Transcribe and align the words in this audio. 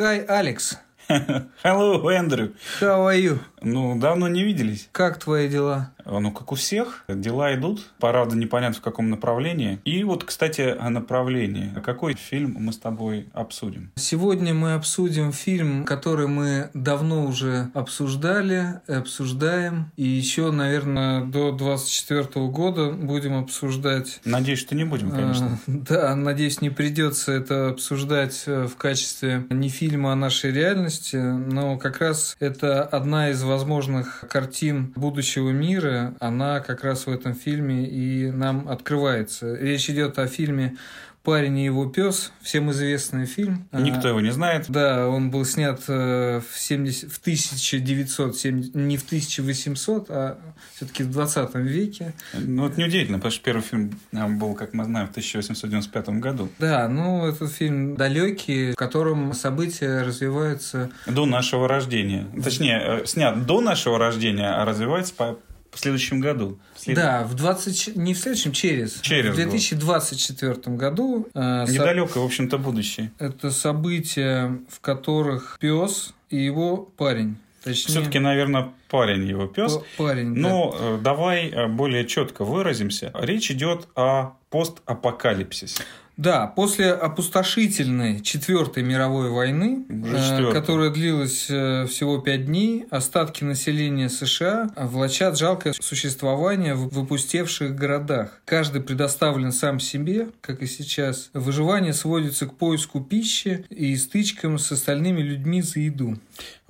Hi, 0.00 0.24
Алекс. 0.28 0.78
Hello, 1.64 2.08
Эндрю. 2.08 2.54
How 2.80 3.08
are 3.08 3.20
you? 3.20 3.40
Ну, 3.62 3.98
давно 3.98 4.28
не 4.28 4.42
виделись. 4.44 4.88
Как 4.92 5.18
твои 5.18 5.48
дела? 5.48 5.90
Ну, 6.06 6.32
как 6.32 6.50
у 6.50 6.54
всех, 6.54 7.04
дела 7.08 7.54
идут. 7.54 7.90
Правда, 7.98 8.36
непонятно 8.36 8.78
в 8.78 8.80
каком 8.80 9.10
направлении. 9.10 9.80
И 9.84 10.02
вот, 10.02 10.24
кстати, 10.24 10.62
о 10.78 10.88
направлении. 10.88 11.72
Какой 11.84 12.14
фильм 12.14 12.56
мы 12.58 12.72
с 12.72 12.78
тобой 12.78 13.28
обсудим? 13.32 13.90
Сегодня 13.96 14.54
мы 14.54 14.74
обсудим 14.74 15.32
фильм, 15.32 15.84
который 15.84 16.26
мы 16.26 16.70
давно 16.74 17.26
уже 17.26 17.70
обсуждали, 17.74 18.80
обсуждаем. 18.88 19.90
И 19.96 20.04
еще, 20.04 20.50
наверное, 20.50 21.24
до 21.24 21.52
24 21.52 22.46
года 22.46 22.92
будем 22.92 23.36
обсуждать. 23.36 24.20
Надеюсь, 24.24 24.60
что 24.60 24.74
не 24.74 24.84
будем, 24.84 25.10
конечно. 25.10 25.46
А, 25.46 25.58
да, 25.66 26.16
надеюсь, 26.16 26.60
не 26.60 26.70
придется 26.70 27.32
это 27.32 27.68
обсуждать 27.68 28.44
э, 28.46 28.66
в 28.66 28.76
качестве 28.76 29.44
не 29.50 29.68
фильма, 29.68 30.12
а 30.12 30.16
нашей 30.16 30.50
реальности. 30.50 30.99
Но 31.12 31.78
как 31.78 31.98
раз 31.98 32.36
это 32.40 32.82
одна 32.82 33.30
из 33.30 33.42
возможных 33.42 34.24
картин 34.28 34.92
будущего 34.96 35.50
мира, 35.50 36.14
она 36.20 36.60
как 36.60 36.84
раз 36.84 37.06
в 37.06 37.10
этом 37.10 37.34
фильме 37.34 37.86
и 37.86 38.30
нам 38.30 38.68
открывается. 38.68 39.54
Речь 39.54 39.88
идет 39.90 40.18
о 40.18 40.26
фильме 40.26 40.76
«Парень 41.22 41.58
и 41.58 41.64
его 41.66 41.86
пес», 41.86 42.32
всем 42.40 42.70
известный 42.70 43.26
фильм. 43.26 43.68
Никто 43.72 44.08
его 44.08 44.20
не 44.20 44.30
знает. 44.30 44.66
Да, 44.68 45.08
он 45.08 45.30
был 45.30 45.44
снят 45.44 45.78
э, 45.86 46.40
в, 46.40 46.58
70, 46.58 47.12
в 47.12 47.18
1970, 47.18 48.74
не 48.74 48.96
в 48.96 49.04
1800, 49.04 50.06
а 50.08 50.38
все-таки 50.74 51.02
в 51.02 51.10
20 51.10 51.54
веке. 51.56 52.14
Ну, 52.32 52.66
это 52.66 52.80
неудивительно, 52.80 53.18
потому 53.18 53.32
что 53.32 53.44
первый 53.44 53.62
фильм 53.62 54.00
э, 54.12 54.26
был, 54.28 54.54
как 54.54 54.72
мы 54.72 54.84
знаем, 54.84 55.08
в 55.08 55.10
1895 55.10 56.08
году. 56.20 56.48
Да, 56.58 56.88
ну, 56.88 57.26
этот 57.26 57.52
фильм 57.52 57.96
далекий, 57.96 58.72
в 58.72 58.76
котором 58.76 59.34
события 59.34 60.02
развиваются... 60.02 60.90
До 61.06 61.26
нашего 61.26 61.68
рождения. 61.68 62.26
Точнее, 62.42 62.80
э, 62.82 63.06
снят 63.06 63.44
до 63.44 63.60
нашего 63.60 63.98
рождения, 63.98 64.48
а 64.48 64.64
развивается 64.64 65.14
по 65.14 65.38
в 65.70 65.78
следующем 65.78 66.20
году. 66.20 66.58
След... 66.76 66.96
Да, 66.96 67.24
в 67.24 67.34
20... 67.34 67.96
не 67.96 68.14
в 68.14 68.18
следующем, 68.18 68.52
через. 68.52 69.00
Через. 69.00 69.32
В 69.32 69.36
2024 69.36 70.52
год. 70.52 70.68
году. 70.68 71.28
Э, 71.34 71.64
Недалеко, 71.68 72.14
со... 72.14 72.20
в 72.20 72.24
общем-то, 72.24 72.58
будущее. 72.58 73.12
Это 73.18 73.50
события, 73.50 74.58
в 74.68 74.80
которых 74.80 75.58
пес 75.60 76.12
и 76.28 76.36
его 76.36 76.76
парень. 76.76 77.36
Точнее, 77.62 77.92
Все-таки, 77.92 78.18
наверное, 78.18 78.72
парень 78.88 79.26
его 79.26 79.46
пес. 79.46 79.78
Парень. 79.98 80.34
Но 80.34 80.72
да. 80.72 80.78
Э, 80.80 80.98
давай 81.02 81.48
э, 81.48 81.66
более 81.68 82.06
четко 82.06 82.44
выразимся. 82.44 83.12
Речь 83.14 83.50
идет 83.50 83.88
о 83.94 84.32
постапокалипсисе. 84.48 85.82
Да, 86.20 86.46
после 86.46 86.92
опустошительной 86.92 88.20
Четвертой 88.20 88.82
мировой 88.82 89.30
войны, 89.30 89.86
э, 89.88 90.52
которая 90.52 90.90
длилась 90.90 91.46
э, 91.48 91.86
всего 91.86 92.18
пять 92.18 92.44
дней, 92.44 92.84
остатки 92.90 93.42
населения 93.42 94.10
США 94.10 94.70
влачат 94.76 95.38
жалкое 95.38 95.72
существование 95.80 96.74
в 96.74 96.90
выпустевших 96.90 97.74
городах. 97.74 98.42
Каждый 98.44 98.82
предоставлен 98.82 99.50
сам 99.50 99.80
себе, 99.80 100.28
как 100.42 100.60
и 100.60 100.66
сейчас. 100.66 101.30
Выживание 101.32 101.94
сводится 101.94 102.44
к 102.44 102.54
поиску 102.54 103.00
пищи 103.00 103.64
и 103.70 103.96
стычкам 103.96 104.58
с 104.58 104.70
остальными 104.72 105.22
людьми 105.22 105.62
за 105.62 105.80
еду. 105.80 106.18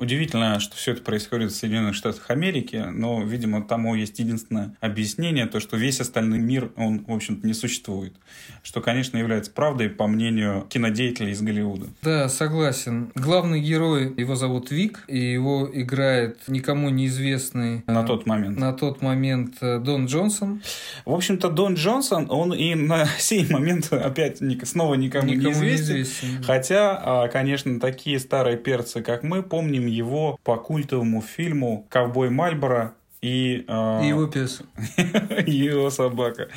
Удивительно, 0.01 0.59
что 0.61 0.77
все 0.77 0.93
это 0.93 1.03
происходит 1.03 1.53
в 1.53 1.55
Соединенных 1.55 1.95
Штатах 1.95 2.31
Америки, 2.31 2.87
но, 2.91 3.23
видимо, 3.23 3.63
тому 3.63 3.95
есть 3.95 4.19
единственное 4.19 4.75
объяснение, 4.81 5.45
то, 5.45 5.61
что 5.61 5.77
весь 5.77 6.01
остальной 6.01 6.39
мир, 6.39 6.73
он, 6.77 7.05
в 7.05 7.13
общем-то, 7.13 7.47
не 7.47 7.53
существует. 7.53 8.15
Что, 8.63 8.81
конечно, 8.81 9.19
является 9.19 9.51
правдой, 9.51 9.91
по 9.91 10.07
мнению 10.07 10.67
кинодеятелей 10.71 11.33
из 11.33 11.43
Голливуда. 11.43 11.89
Да, 12.01 12.31
согласен. 12.31 13.13
Главный 13.15 13.61
герой, 13.61 14.15
его 14.17 14.37
зовут 14.37 14.71
Вик, 14.71 15.05
и 15.07 15.19
его 15.19 15.69
играет 15.71 16.39
никому 16.49 16.89
неизвестный... 16.89 17.83
На 17.87 18.03
тот 18.03 18.25
момент. 18.25 18.59
На 18.59 18.73
тот 18.73 19.03
момент 19.03 19.57
э, 19.61 19.81
Дон 19.81 20.07
Джонсон. 20.07 20.63
В 21.05 21.13
общем-то, 21.13 21.51
Дон 21.51 21.75
Джонсон, 21.75 22.27
он 22.31 22.55
и 22.55 22.75
на 22.75 23.05
сей 23.19 23.47
момент 23.51 23.93
опять 23.93 24.39
снова 24.65 24.95
никому, 24.95 25.29
никому 25.29 25.49
неизвестен. 25.49 25.97
неизвестен. 25.97 26.43
Хотя, 26.43 26.99
а, 27.03 27.29
конечно, 27.29 27.79
такие 27.79 28.19
старые 28.19 28.57
перцы, 28.57 29.03
как 29.03 29.23
мы, 29.23 29.43
помним 29.43 29.90
его 29.91 30.39
по 30.45 30.57
культовому 30.57 31.21
фильму 31.21 31.87
«Ковбой 31.91 32.31
Мальборо» 32.31 32.95
И, 33.23 33.67
э, 33.69 34.05
и 34.05 34.09
его 34.09 34.27
пес. 34.27 34.63
его 35.47 35.91
собака. 35.91 36.49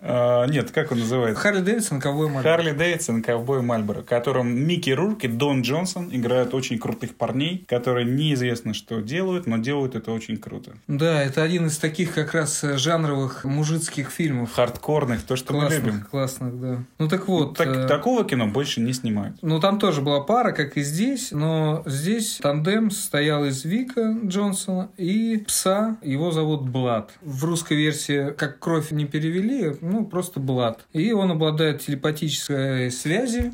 Э, 0.00 0.46
нет, 0.48 0.72
как 0.72 0.90
он 0.90 0.98
называется? 0.98 1.40
Харли 1.40 1.60
Дэвидсон, 1.60 2.00
ковбой 2.00 2.26
Мальборо. 2.26 2.42
Харли 2.42 2.72
Дэвидсон, 2.72 3.22
ковбой 3.22 3.62
Мальборо, 3.62 4.02
в 4.02 4.06
котором 4.06 4.52
Микки 4.52 4.90
Рурк 4.90 5.22
и 5.22 5.28
Дон 5.28 5.62
Джонсон 5.62 6.08
играют 6.10 6.52
очень 6.52 6.80
крутых 6.80 7.14
парней, 7.14 7.64
которые 7.68 8.06
неизвестно, 8.06 8.74
что 8.74 9.00
делают, 9.00 9.46
но 9.46 9.58
делают 9.58 9.94
это 9.94 10.10
очень 10.10 10.36
круто. 10.36 10.72
Да, 10.88 11.22
это 11.22 11.44
один 11.44 11.68
из 11.68 11.78
таких 11.78 12.12
как 12.12 12.34
раз 12.34 12.60
жанровых 12.60 13.44
мужицких 13.44 14.10
фильмов. 14.10 14.52
Хардкорных, 14.52 15.22
то, 15.22 15.36
что 15.36 15.54
классных, 15.54 15.80
мы 15.80 15.86
любим. 15.86 16.06
Классных, 16.10 16.60
да. 16.60 16.82
Ну 16.98 17.08
так 17.08 17.28
вот. 17.28 17.56
Так, 17.56 17.68
э... 17.68 17.86
Такого 17.86 18.24
кино 18.24 18.48
больше 18.48 18.80
не 18.80 18.92
снимают. 18.92 19.36
Ну 19.42 19.60
там 19.60 19.78
тоже 19.78 20.00
была 20.00 20.20
пара, 20.22 20.50
как 20.50 20.76
и 20.76 20.82
здесь, 20.82 21.30
но 21.30 21.84
здесь 21.86 22.40
тандем 22.42 22.90
состоял 22.90 23.44
из 23.44 23.64
Вика 23.64 24.16
Джонсона 24.24 24.90
и 24.96 25.38
пса 25.46 25.98
его 26.02 26.30
зовут 26.30 26.62
Блад. 26.62 27.12
В 27.20 27.44
русской 27.44 27.76
версии, 27.76 28.32
как 28.32 28.58
кровь 28.58 28.90
не 28.90 29.04
перевели, 29.04 29.76
ну, 29.80 30.04
просто 30.06 30.40
Блад. 30.40 30.86
И 30.92 31.12
он 31.12 31.30
обладает 31.30 31.82
телепатической 31.82 32.90
связью. 32.90 33.52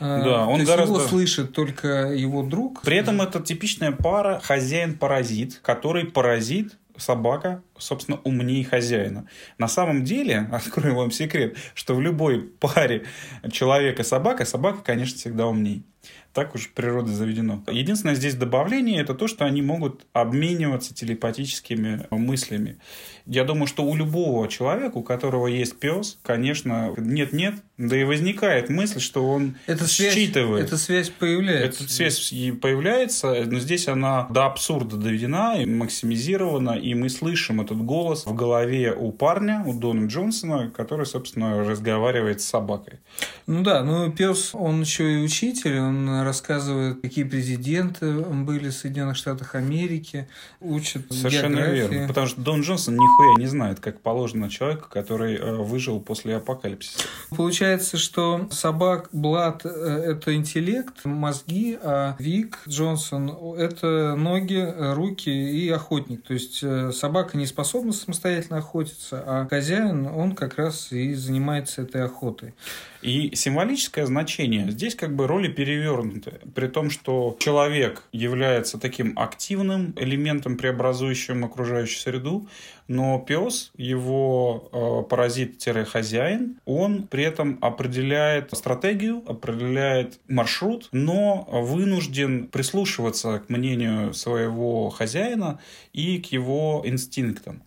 А, 0.00 0.22
да, 0.22 0.46
он 0.46 0.60
То 0.60 0.66
гораздо... 0.66 0.94
его 0.94 1.06
слышит 1.06 1.52
только 1.52 2.12
его 2.12 2.42
друг. 2.42 2.82
При 2.82 2.96
этом 2.96 3.20
это 3.20 3.40
типичная 3.40 3.92
пара 3.92 4.40
хозяин-паразит, 4.42 5.60
который 5.62 6.06
паразит 6.06 6.76
собака, 6.96 7.62
собственно, 7.78 8.18
умнее 8.24 8.64
хозяина. 8.64 9.26
На 9.58 9.68
самом 9.68 10.04
деле, 10.04 10.48
открою 10.52 10.96
вам 10.96 11.10
секрет, 11.10 11.56
что 11.74 11.94
в 11.94 12.00
любой 12.00 12.40
паре 12.40 13.04
человек 13.50 14.00
и 14.00 14.02
собака, 14.02 14.44
собака, 14.44 14.78
конечно, 14.82 15.18
всегда 15.18 15.46
умнее. 15.46 15.82
Так 16.32 16.54
уж 16.54 16.68
природой 16.68 17.14
заведено. 17.14 17.62
Единственное 17.66 18.14
здесь 18.14 18.34
добавление– 18.34 19.00
это 19.02 19.14
то, 19.14 19.26
что 19.26 19.46
они 19.46 19.62
могут 19.62 20.04
обмениваться 20.12 20.94
телепатическими 20.94 22.06
мыслями. 22.10 22.76
Я 23.24 23.44
думаю, 23.44 23.66
что 23.66 23.84
у 23.84 23.96
любого 23.96 24.46
человека, 24.46 24.98
у 24.98 25.02
которого 25.02 25.46
есть 25.46 25.78
пес, 25.78 26.18
конечно, 26.22 26.92
нет-нет, 26.98 27.54
да 27.78 27.96
и 27.98 28.04
возникает 28.04 28.68
мысль, 28.68 29.00
что 29.00 29.26
он 29.26 29.56
эта 29.66 29.88
считывает. 29.88 30.68
Связь, 30.68 30.68
эта 30.68 30.76
связь 30.76 31.10
появляется. 31.10 31.84
Эта 31.84 31.92
связь 31.92 32.32
и 32.32 32.52
появляется, 32.52 33.44
но 33.46 33.58
здесь 33.58 33.88
она 33.88 34.26
до 34.28 34.44
абсурда 34.44 34.96
доведена 34.96 35.60
и 35.60 35.66
максимизирована, 35.66 36.72
и 36.72 36.94
мы 36.94 37.08
слышим 37.08 37.62
этот 37.62 37.78
голос 37.78 38.26
в 38.26 38.34
голове 38.34 38.92
у 38.92 39.10
парня, 39.10 39.64
у 39.66 39.72
Дона 39.72 40.06
Джонсона, 40.06 40.70
который, 40.70 41.06
собственно, 41.06 41.64
разговаривает 41.64 42.42
с 42.42 42.44
собакой. 42.44 43.00
Ну 43.46 43.62
да, 43.62 43.82
ну 43.82 44.12
пес, 44.12 44.50
он 44.54 44.82
еще 44.82 45.14
и 45.14 45.24
учитель, 45.24 45.78
он 45.78 45.95
рассказывает, 46.24 47.00
какие 47.00 47.24
президенты 47.24 48.12
были 48.12 48.68
в 48.68 48.74
Соединенных 48.74 49.16
Штатах 49.16 49.54
Америки, 49.54 50.28
учит 50.60 51.12
Совершенно 51.12 51.56
географии. 51.56 51.94
верно, 51.94 52.08
потому 52.08 52.26
что 52.26 52.40
Дон 52.40 52.60
Джонсон 52.62 52.94
нихуя 52.94 53.34
не 53.38 53.46
знает, 53.46 53.80
как 53.80 54.00
положено 54.00 54.50
человеку, 54.50 54.88
который 54.90 55.36
э, 55.36 55.56
выжил 55.56 56.00
после 56.00 56.36
апокалипсиса. 56.36 57.00
Получается, 57.30 57.96
что 57.96 58.48
собак 58.50 59.08
Блад 59.12 59.62
э,– 59.64 59.68
это 60.06 60.34
интеллект, 60.34 61.04
мозги, 61.04 61.78
а 61.82 62.16
Вик 62.18 62.58
Джонсон– 62.68 63.30
это 63.58 64.14
ноги, 64.16 64.66
руки 64.94 65.30
и 65.30 65.68
охотник. 65.70 66.22
То 66.22 66.34
есть 66.34 66.60
э, 66.62 66.92
собака 66.92 67.36
не 67.36 67.46
способна 67.46 67.92
самостоятельно 67.92 68.58
охотиться, 68.58 69.22
а 69.26 69.46
хозяин, 69.48 70.06
он 70.06 70.34
как 70.34 70.56
раз 70.56 70.92
и 70.92 71.14
занимается 71.14 71.82
этой 71.82 72.02
охотой. 72.04 72.54
И 73.02 73.36
символическое 73.36 74.04
значение 74.06 74.70
здесь 74.70 74.94
как 74.94 75.14
бы 75.14 75.26
роли 75.26 75.48
перевернуты. 75.86 76.40
При 76.54 76.68
том, 76.68 76.90
что 76.90 77.36
человек 77.38 78.02
является 78.12 78.78
таким 78.78 79.18
активным 79.18 79.94
элементом, 79.96 80.56
преобразующим 80.56 81.44
окружающую 81.44 81.98
среду, 81.98 82.48
но 82.88 83.18
пес, 83.18 83.72
его 83.76 84.68
э, 84.72 85.08
паразит-хозяин, 85.08 86.60
он 86.64 87.02
при 87.08 87.24
этом 87.24 87.58
определяет 87.60 88.52
стратегию, 88.52 89.22
определяет 89.26 90.20
маршрут, 90.28 90.88
но 90.92 91.46
вынужден 91.50 92.48
прислушиваться 92.48 93.40
к 93.40 93.48
мнению 93.48 94.14
своего 94.14 94.90
хозяина 94.90 95.58
и 95.92 96.18
к 96.18 96.26
его 96.26 96.82
инстинктам. 96.84 97.62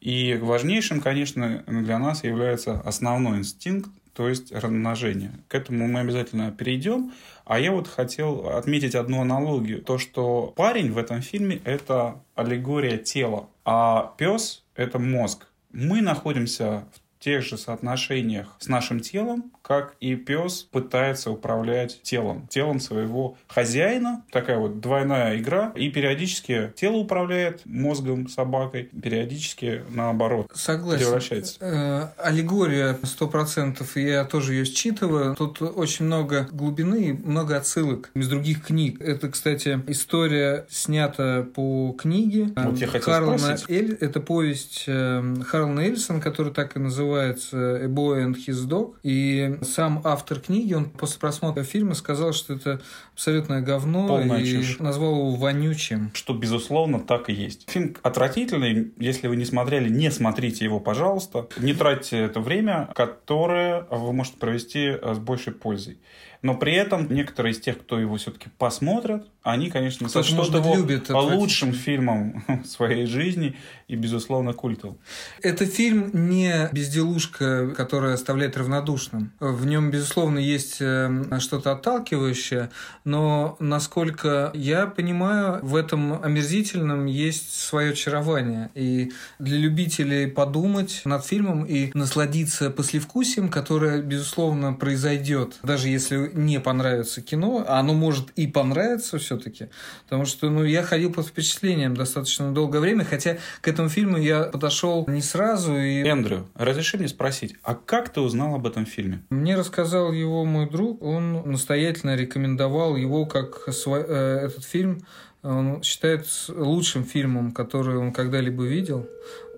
И 0.00 0.36
важнейшим, 0.42 1.00
конечно, 1.00 1.62
для 1.66 1.98
нас 1.98 2.24
является 2.24 2.80
основной 2.80 3.38
инстинкт, 3.38 3.90
то 4.14 4.28
есть 4.28 4.52
размножение. 4.52 5.32
К 5.48 5.54
этому 5.54 5.86
мы 5.86 6.00
обязательно 6.00 6.50
перейдем. 6.52 7.12
А 7.44 7.58
я 7.58 7.72
вот 7.72 7.88
хотел 7.88 8.48
отметить 8.48 8.94
одну 8.94 9.20
аналогию. 9.20 9.82
То, 9.82 9.98
что 9.98 10.52
парень 10.56 10.92
в 10.92 10.98
этом 10.98 11.22
фильме– 11.22 11.60
это 11.64 12.22
аллегория 12.34 12.98
тела, 12.98 13.48
а 13.64 14.14
пес– 14.16 14.64
это 14.74 14.98
мозг. 14.98 15.46
Мы 15.72 16.02
находимся 16.02 16.84
в 16.94 17.00
тех 17.22 17.42
же 17.42 17.56
соотношениях 17.56 18.48
с 18.58 18.66
нашим 18.66 19.00
телом, 19.00 19.52
как 19.62 19.94
и 20.00 20.16
пес 20.16 20.66
пытается 20.70 21.30
управлять 21.30 22.02
телом, 22.02 22.48
телом 22.48 22.80
своего 22.80 23.36
хозяина. 23.46 24.24
Такая 24.32 24.58
вот 24.58 24.80
двойная 24.80 25.38
игра. 25.38 25.72
И 25.76 25.88
периодически 25.88 26.72
тело 26.74 26.96
управляет 26.96 27.62
мозгом 27.64 28.28
собакой, 28.28 28.90
периодически 29.02 29.82
наоборот. 29.90 30.50
Согласен. 30.52 31.04
Превращается. 31.04 31.56
Э, 31.60 32.08
аллегория 32.18 32.98
сто 33.04 33.28
процентов, 33.28 33.96
я 33.96 34.24
тоже 34.24 34.54
ее 34.54 34.64
считываю. 34.64 35.36
Тут 35.36 35.62
очень 35.62 36.06
много 36.06 36.48
глубины 36.50 37.20
много 37.24 37.56
отсылок 37.56 38.10
из 38.14 38.28
других 38.28 38.66
книг. 38.66 39.00
Это, 39.00 39.28
кстати, 39.28 39.80
история 39.86 40.66
снята 40.68 41.46
по 41.54 41.94
книге 41.96 42.52
вот 42.56 42.78
я 42.78 42.88
хотел 42.88 43.12
Харлана 43.12 43.56
Эль. 43.68 43.96
Это 44.00 44.20
повесть 44.20 44.84
э, 44.88 45.36
Харлана 45.46 45.80
Эльсон, 45.80 46.20
который 46.20 46.52
так 46.52 46.76
и 46.76 46.80
называется 46.80 47.11
«A 47.18 47.86
Boy 47.86 48.26
and 48.26 48.36
His 48.36 48.66
Dog». 48.68 48.94
И 49.02 49.58
сам 49.62 50.00
автор 50.04 50.40
книги, 50.40 50.74
он 50.74 50.90
после 50.90 51.18
просмотра 51.20 51.62
фильма 51.62 51.94
сказал, 51.94 52.32
что 52.32 52.54
это 52.54 52.80
абсолютное 53.14 53.60
говно 53.60 54.08
Полная 54.08 54.40
и 54.40 54.50
чушь. 54.50 54.78
назвал 54.78 55.14
его 55.16 55.34
вонючим. 55.36 56.10
Что, 56.14 56.34
безусловно, 56.34 57.00
так 57.00 57.28
и 57.28 57.32
есть. 57.32 57.70
Фильм 57.70 57.96
отвратительный. 58.02 58.92
Если 58.98 59.28
вы 59.28 59.36
не 59.36 59.44
смотрели, 59.44 59.88
не 59.88 60.10
смотрите 60.10 60.64
его, 60.64 60.80
пожалуйста. 60.80 61.48
Не 61.58 61.74
тратьте 61.74 62.18
это 62.18 62.40
время, 62.40 62.90
которое 62.94 63.86
вы 63.90 64.12
можете 64.12 64.38
провести 64.38 64.92
с 65.02 65.18
большей 65.18 65.52
пользой. 65.52 65.98
Но 66.42 66.54
при 66.56 66.74
этом 66.74 67.12
некоторые 67.12 67.52
из 67.52 67.60
тех, 67.60 67.80
кто 67.80 67.98
его 67.98 68.16
все-таки 68.16 68.48
посмотрят, 68.58 69.26
они, 69.42 69.70
конечно, 69.70 70.08
сочтут 70.08 70.54
его 70.54 70.76
любит 70.76 71.08
лучшим 71.10 71.72
фильмом 71.72 72.44
своей 72.64 73.06
жизни 73.06 73.56
и, 73.88 73.96
безусловно, 73.96 74.52
культовым. 74.52 74.98
Это 75.40 75.66
фильм 75.66 76.10
не 76.30 76.68
безделушка, 76.72 77.72
которая 77.76 78.14
оставляет 78.14 78.56
равнодушным. 78.56 79.32
В 79.40 79.66
нем, 79.66 79.90
безусловно, 79.90 80.38
есть 80.38 80.78
э, 80.80 81.38
что-то 81.40 81.72
отталкивающее, 81.72 82.70
но, 83.04 83.56
насколько 83.58 84.50
я 84.54 84.86
понимаю, 84.86 85.58
в 85.62 85.76
этом 85.76 86.22
омерзительном 86.22 87.06
есть 87.06 87.52
свое 87.52 87.92
очарование. 87.92 88.70
И 88.74 89.12
для 89.38 89.58
любителей 89.58 90.26
подумать 90.26 91.02
над 91.04 91.24
фильмом 91.24 91.64
и 91.64 91.90
насладиться 91.94 92.70
послевкусием, 92.70 93.48
которое, 93.48 94.02
безусловно, 94.02 94.72
произойдет, 94.72 95.58
даже 95.62 95.88
если 95.88 96.31
не 96.34 96.60
понравится 96.60 97.20
кино, 97.20 97.64
а 97.66 97.78
оно 97.78 97.94
может 97.94 98.30
и 98.36 98.46
понравиться 98.46 99.18
все-таки, 99.18 99.68
потому 100.04 100.24
что 100.24 100.50
ну, 100.50 100.64
я 100.64 100.82
ходил 100.82 101.12
под 101.12 101.26
впечатлением 101.26 101.96
достаточно 101.96 102.52
долгое 102.52 102.80
время, 102.80 103.04
хотя 103.04 103.38
к 103.60 103.68
этому 103.68 103.88
фильму 103.88 104.18
я 104.18 104.44
подошел 104.44 105.04
не 105.08 105.22
сразу. 105.22 105.76
И... 105.76 106.02
Эндрю, 106.02 106.48
разреши 106.54 106.98
мне 106.98 107.08
спросить, 107.08 107.56
а 107.62 107.74
как 107.74 108.10
ты 108.10 108.20
узнал 108.20 108.54
об 108.54 108.66
этом 108.66 108.86
фильме? 108.86 109.22
Мне 109.30 109.56
рассказал 109.56 110.12
его 110.12 110.44
мой 110.44 110.68
друг, 110.68 111.02
он 111.02 111.42
настоятельно 111.50 112.16
рекомендовал 112.16 112.96
его 112.96 113.26
как 113.26 113.72
свой, 113.72 114.04
э, 114.06 114.46
этот 114.46 114.64
фильм 114.64 115.04
он 115.42 115.82
считает 115.82 116.26
лучшим 116.48 117.04
фильмом, 117.04 117.50
который 117.50 117.96
он 117.96 118.12
когда-либо 118.12 118.62
видел. 118.62 119.08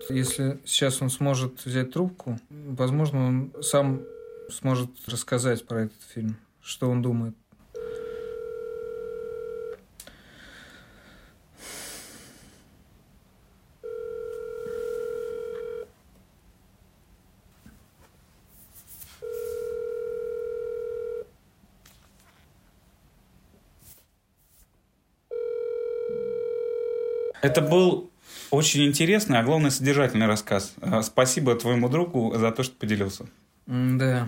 Если 0.09 0.59
сейчас 0.65 1.01
он 1.01 1.11
сможет 1.11 1.63
взять 1.63 1.91
трубку, 1.91 2.39
возможно, 2.49 3.27
он 3.27 3.53
сам 3.61 4.01
сможет 4.49 4.89
рассказать 5.07 5.65
про 5.65 5.83
этот 5.83 6.01
фильм 6.13 6.37
что 6.65 6.89
он 6.89 7.01
думает. 7.01 7.35
Это 27.41 27.61
был 27.61 28.09
очень 28.49 28.85
интересный, 28.85 29.37
а 29.37 29.43
главное 29.43 29.69
содержательный 29.69 30.25
рассказ. 30.25 30.73
Спасибо 31.03 31.53
твоему 31.53 31.89
другу 31.89 32.35
за 32.35 32.51
то, 32.51 32.63
что 32.63 32.75
поделился. 32.75 33.27
Да. 33.67 34.27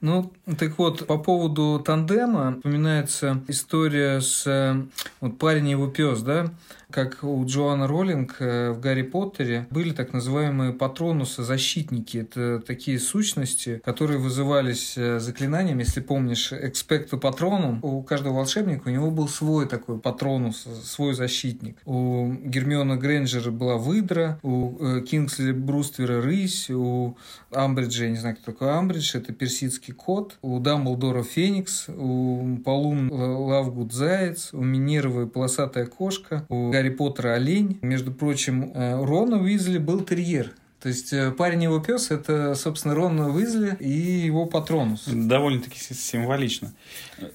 Ну, 0.00 0.32
так 0.56 0.78
вот, 0.78 1.06
по 1.06 1.18
поводу 1.18 1.82
тандема 1.84 2.54
упоминается 2.58 3.42
история 3.48 4.20
с 4.20 4.46
э, 4.46 4.80
вот 5.20 5.36
парень 5.38 5.66
и 5.66 5.72
его 5.72 5.88
пес, 5.88 6.22
да, 6.22 6.52
как 6.90 7.22
у 7.22 7.44
Джоанна 7.44 7.86
Роллинг 7.86 8.36
э, 8.40 8.70
в 8.72 8.80
Гарри 8.80 9.02
Поттере 9.02 9.66
были 9.70 9.92
так 9.92 10.12
называемые 10.12 10.72
патронусы, 10.72 11.42
защитники. 11.42 12.18
Это 12.18 12.60
такие 12.60 12.98
сущности, 12.98 13.80
которые 13.84 14.18
вызывались 14.18 14.96
э, 14.96 15.18
заклинанием, 15.18 15.78
если 15.78 16.00
помнишь, 16.00 16.52
экспекту 16.52 17.18
патроном. 17.18 17.80
У 17.82 18.02
каждого 18.02 18.36
волшебника 18.36 18.88
у 18.88 18.90
него 18.90 19.10
был 19.10 19.28
свой 19.28 19.66
такой 19.66 19.98
патронус, 19.98 20.66
свой 20.84 21.12
защитник. 21.12 21.76
У 21.84 22.32
Гермиона 22.32 22.96
Грейнджера 22.96 23.50
была 23.50 23.76
выдра, 23.76 24.38
у 24.42 25.00
Кингсли 25.02 25.52
Бруствера 25.52 26.22
рысь, 26.22 26.70
у 26.70 27.16
Амбриджа, 27.52 28.04
я 28.04 28.10
не 28.10 28.16
знаю, 28.16 28.36
кто 28.36 28.52
такой 28.52 28.72
Амбридж, 28.72 29.16
это 29.16 29.32
персидский 29.32 29.92
кот, 29.92 30.38
у 30.42 30.58
Дамблдора 30.58 31.22
Феникс, 31.22 31.88
у 31.88 32.56
Полун 32.64 33.10
Лавгуд 33.10 33.92
Заяц, 33.92 34.50
у 34.52 34.62
Минервы 34.62 35.26
Полосатая 35.26 35.86
кошка, 35.86 36.46
у 36.48 36.70
Гарри 36.78 36.90
Поттера 36.90 37.34
Олень. 37.34 37.80
Между 37.82 38.12
прочим, 38.12 38.70
э, 38.72 39.04
Рона 39.04 39.42
Уизли 39.42 39.78
был 39.78 40.04
терьер. 40.04 40.52
То 40.80 40.88
есть 40.88 41.12
э, 41.12 41.32
парень 41.32 41.64
его 41.64 41.80
пес 41.80 42.12
это, 42.12 42.54
собственно, 42.54 42.94
Рон 42.94 43.18
Уизли 43.18 43.76
и 43.80 43.90
его 43.90 44.46
патронус. 44.46 45.02
Довольно-таки 45.06 45.76
символично. 45.80 46.72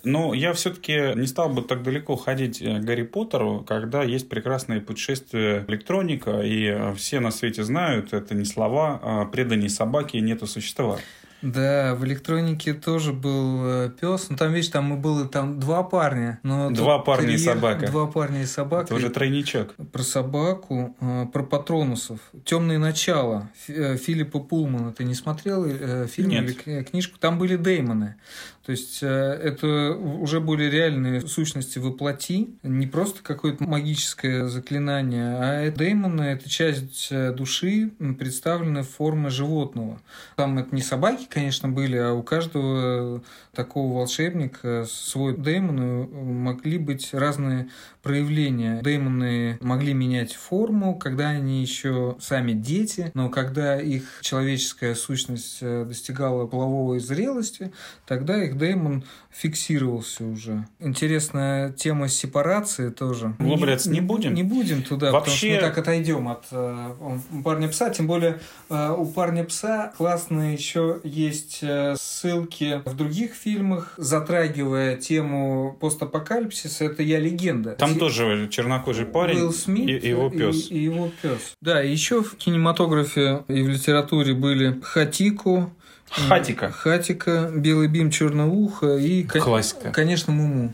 Но 0.06 0.34
я 0.34 0.54
все-таки 0.54 0.94
не 1.16 1.28
стал 1.28 1.50
бы 1.50 1.62
так 1.62 1.84
далеко 1.84 2.16
ходить 2.16 2.60
к 2.60 2.80
Гарри 2.86 3.04
Поттеру, 3.04 3.66
когда 3.68 4.02
есть 4.04 4.30
прекрасное 4.30 4.80
путешествие 4.80 5.66
электроника, 5.68 6.40
и 6.40 6.96
все 6.96 7.20
на 7.20 7.32
свете 7.32 7.66
знают, 7.66 8.14
это 8.14 8.34
не 8.36 8.46
слова, 8.46 8.98
а 9.04 9.26
предание 9.26 9.70
собаки 9.70 10.16
нету 10.16 10.48
существа. 10.48 11.00
Да, 11.44 11.94
в 11.96 12.06
электронике 12.06 12.74
тоже 12.74 13.12
был 13.12 13.66
э, 13.66 13.92
пес. 14.00 14.28
Ну 14.30 14.38
там, 14.38 14.54
видишь, 14.54 14.70
там 14.70 14.94
и 14.94 14.98
было 14.98 15.28
там 15.28 15.60
два 15.60 15.84
парня. 15.84 16.40
Но 16.42 16.72
два 16.72 17.00
парня 17.00 17.34
терьер, 17.34 17.40
и 17.40 17.44
собака. 17.44 17.88
Два 17.88 18.08
парня 18.08 18.44
и 18.44 18.46
собака. 18.46 18.88
Тоже 18.88 19.10
тройничок. 19.10 19.76
Про 19.92 20.04
собаку, 20.04 20.96
э, 21.02 21.26
про 21.34 21.44
патронусов. 21.44 22.20
Темные 22.46 22.78
начала 22.78 23.50
э, 23.68 23.98
Филиппа 23.98 24.40
Пулмана. 24.40 24.94
Ты 24.94 25.04
не 25.04 25.16
смотрел 25.16 25.66
фильм 26.08 26.30
Нет. 26.30 26.66
или 26.66 26.84
книжку? 26.84 27.20
Там 27.20 27.38
были 27.38 27.58
Деймоны. 27.58 28.16
То 28.66 28.72
есть 28.72 29.00
это 29.02 29.92
уже 29.94 30.40
более 30.40 30.70
реальные 30.70 31.22
сущности 31.22 31.80
воплоти, 31.80 32.56
не 32.64 32.88
просто 32.88 33.22
какое-то 33.22 33.64
магическое 33.64 34.48
заклинание, 34.48 35.38
а 35.38 35.70
деймоны– 35.70 36.22
это 36.24 36.50
часть 36.50 37.10
души, 37.36 37.92
представленная 38.18 38.84
в 38.84 38.90
форме 38.90 39.30
животного. 39.30 40.02
Там 40.36 40.60
это 40.60 40.74
не 40.74 40.82
собаки, 40.82 41.28
конечно, 41.30 41.68
были, 41.70 41.98
а 41.98 42.14
у 42.14 42.24
каждого 42.24 43.22
такого 43.54 44.00
волшебника 44.00 44.86
свой 44.90 45.38
деймон 45.38 45.80
э, 45.80 46.08
могли 46.08 46.78
быть 46.78 47.14
разные 47.14 47.70
проявления. 48.02 48.82
Деймоны 48.82 49.58
могли 49.62 49.94
менять 49.94 50.34
форму, 50.34 50.98
когда 50.98 51.30
они 51.30 51.62
еще 51.62 52.18
сами 52.20 52.54
дети, 52.54 53.12
но 53.14 53.30
когда 53.30 53.80
их 53.80 54.20
человеческая 54.22 54.96
сущность 54.96 55.60
э, 55.62 55.86
достигала 55.86 56.48
половой 56.48 57.00
зрелости, 57.00 57.72
тогда 58.08 58.44
их 58.44 58.53
деймон 58.58 59.04
фиксировался 59.32 60.26
уже. 60.26 60.68
Интересная 60.80 61.72
тема 61.72 62.08
сепарации 62.08 62.90
тоже. 62.90 63.36
Углубляться 63.40 63.90
не, 63.90 64.00
не 64.00 64.02
будем? 64.02 64.34
Не 64.34 64.44
будем 64.44 64.84
туда, 64.84 65.12
Вообще... 65.12 65.32
потому 65.32 65.38
что 65.38 65.48
мы 65.48 65.58
так 65.58 65.78
отойдем 65.78 66.28
от 66.28 66.46
э, 66.52 67.20
парня 67.44 67.68
пса. 67.68 67.90
Тем 67.90 68.08
более 68.08 68.40
э, 68.70 68.96
у 68.96 69.06
парня 69.06 69.44
пса 69.44 69.94
классно 69.98 70.54
еще 70.54 71.00
есть 71.04 71.60
э, 71.62 71.96
ссылки 71.98 72.82
в 72.86 72.96
других 72.96 73.34
фильмах, 73.34 73.94
затрагивая 73.98 74.98
тему 74.98 75.78
постапокалипсиса. 75.80 76.86
Это 76.86 77.04
«Я 77.04 77.20
легенда». 77.20 77.72
Там 77.72 77.94
Те... 77.94 78.00
тоже 78.00 78.48
чернокожий 78.50 79.06
парень 79.06 79.38
Уилл 79.38 79.54
Смит 79.54 79.90
и, 79.90 79.98
и 79.98 80.10
его 80.10 80.30
пес. 80.30 80.70
И, 80.70 80.76
и 80.76 80.84
его 80.84 81.10
пес. 81.22 81.56
Да, 81.62 81.82
еще 81.82 82.22
в 82.22 82.36
кинематографе 82.36 83.44
и 83.48 83.62
в 83.62 83.70
литературе 83.70 84.34
были 84.34 84.80
Хатику, 84.82 85.72
Хатика. 86.14 86.72
Хатика, 86.72 87.52
Белый 87.54 87.88
бим, 87.88 88.12
Черное 88.12 88.46
ухо 88.46 88.98
и, 88.98 89.24
Классика. 89.24 89.92
конечно, 89.92 90.32
Муму. 90.34 90.74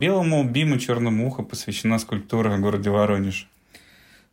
Белому 0.00 0.42
биму, 0.44 0.78
Черному 0.78 1.28
уху 1.28 1.44
посвящена 1.44 1.98
скульптура 1.98 2.50
в 2.50 2.60
городе 2.60 2.90
Воронеж. 2.90 3.48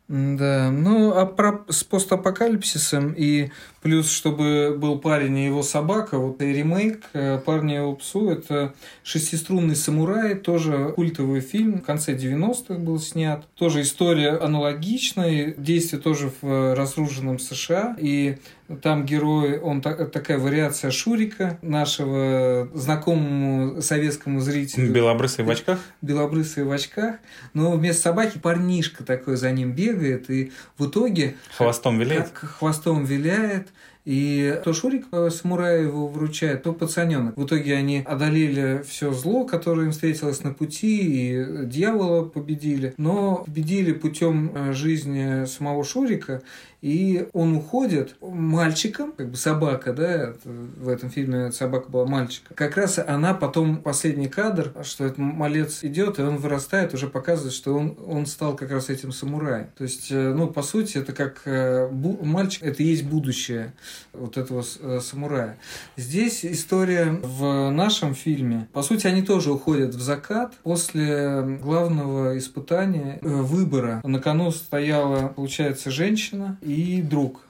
Да, 0.10 0.72
ну 0.72 1.14
а 1.16 1.28
про 1.28 1.64
с 1.70 1.84
постапокалипсисом 1.84 3.14
и 3.16 3.52
плюс, 3.84 4.10
чтобы 4.10 4.76
был 4.76 4.98
парень 4.98 5.38
и 5.38 5.46
его 5.46 5.62
собака, 5.62 6.18
вот 6.18 6.42
и 6.42 6.52
ремейк 6.52 7.04
э, 7.14 7.38
«Парня 7.38 7.76
и 7.76 7.78
его 7.78 7.94
псу»— 7.94 8.30
это 8.32 8.74
«Шестиструнный 9.04 9.76
самурай», 9.76 10.34
тоже 10.34 10.94
культовый 10.96 11.42
фильм, 11.42 11.78
в 11.78 11.84
конце 11.84 12.16
90-х 12.16 12.80
был 12.80 13.00
снят. 13.00 13.46
Тоже 13.54 13.84
история 13.84 14.32
аналогичная, 14.32 15.54
действие 15.56 16.02
тоже 16.02 16.32
в 16.42 16.74
разрушенном 16.74 17.38
США, 17.38 17.96
и 18.00 18.40
Там 18.82 19.06
герой, 19.06 19.60
он 19.60 19.82
та, 19.82 20.06
такая 20.06 20.38
вариация 20.38 20.92
Шурика, 20.92 21.58
нашего 21.62 22.70
знакомому 22.74 23.82
советскому 23.82 24.42
зрителю. 24.42 24.92
Белобрысый 24.92 25.44
в 25.44 25.50
очках? 25.50 25.80
Белобрысый 26.02 26.64
в 26.64 26.72
очках. 26.72 27.16
Но 27.54 27.72
вместо 27.72 28.04
собаки 28.04 28.38
парнишка 28.38 29.04
такой 29.04 29.38
за 29.38 29.52
ним 29.52 29.72
бегает. 29.72 30.30
И 30.30 30.52
в 30.78 30.88
итоге... 30.88 31.36
Хвостом 31.58 31.98
виляет? 31.98 32.30
Как 32.30 32.52
хвостом 32.52 33.06
виляет. 33.06 33.70
И 34.06 34.60
то 34.64 34.74
Шурик 34.74 35.06
э, 35.12 35.30
самурай 35.30 35.84
его 35.84 36.08
вручает, 36.08 36.64
то 36.64 36.74
пацаненок. 36.74 37.38
В 37.38 37.46
итоге 37.46 37.76
они 37.76 38.02
одолели 38.04 38.84
все 38.88 39.12
зло, 39.14 39.46
которое 39.46 39.86
им 39.86 39.92
встретилось 39.92 40.42
на 40.44 40.52
пути, 40.52 41.02
и 41.02 41.66
дьявола 41.66 42.24
победили. 42.24 42.94
Но 42.98 43.44
победили 43.46 43.92
путем 43.92 44.52
э, 44.56 44.74
жизни 44.74 45.46
самого 45.46 45.84
Шурика 45.84 46.42
и 46.82 47.28
он 47.34 47.58
уходит 47.58 48.16
мальчиком, 48.22 49.12
как 49.12 49.30
бы 49.30 49.38
собака, 49.38 49.94
да, 49.94 50.34
в 50.46 50.88
этом 50.88 51.10
фильме 51.10 51.52
собака 51.52 51.90
была 51.90 52.06
мальчиком. 52.06 52.56
Как 52.56 52.78
раз 52.78 53.00
она 53.00 53.34
потом, 53.34 53.78
последний 53.78 54.28
кадр, 54.28 54.74
что 54.84 55.06
этот 55.06 55.18
малец 55.18 55.84
идет, 55.84 56.20
и 56.20 56.22
он 56.22 56.38
вырастает, 56.38 56.94
уже 56.94 57.08
показывает, 57.08 57.54
что 57.54 57.76
он, 57.76 57.98
он 58.06 58.26
стал 58.26 58.56
как 58.56 58.72
раз 58.72 58.90
этим 58.90 59.12
самураем. 59.12 59.68
То 59.78 59.84
есть, 59.84 60.12
э, 60.12 60.34
ну, 60.34 60.48
по 60.48 60.62
сути, 60.62 60.98
это 60.98 61.12
как 61.12 61.42
э, 61.46 61.90
мальчик, 61.90 62.64
это 62.64 62.82
и 62.82 62.88
есть 62.88 63.04
будущее 63.04 63.74
вот 64.14 64.38
этого 64.38 64.64
э, 64.80 65.00
самурая. 65.02 65.58
Здесь 65.98 66.46
история 66.46 67.20
в 67.22 67.70
нашем 67.72 68.16
фильме, 68.16 68.68
по 68.72 68.84
сути, 68.84 69.08
они 69.08 69.22
тоже 69.22 69.52
уходят 69.52 69.96
в 69.96 70.02
закат 70.02 70.54
после 70.64 71.42
главного 71.62 72.38
испытания, 72.38 73.20
выбора. 73.22 74.02
На 74.04 74.20
кону 74.20 74.52
стояла, 74.52 75.28
получается, 75.28 75.92
женщина, 75.92 76.58
и 76.70 77.02
друг. 77.02 77.46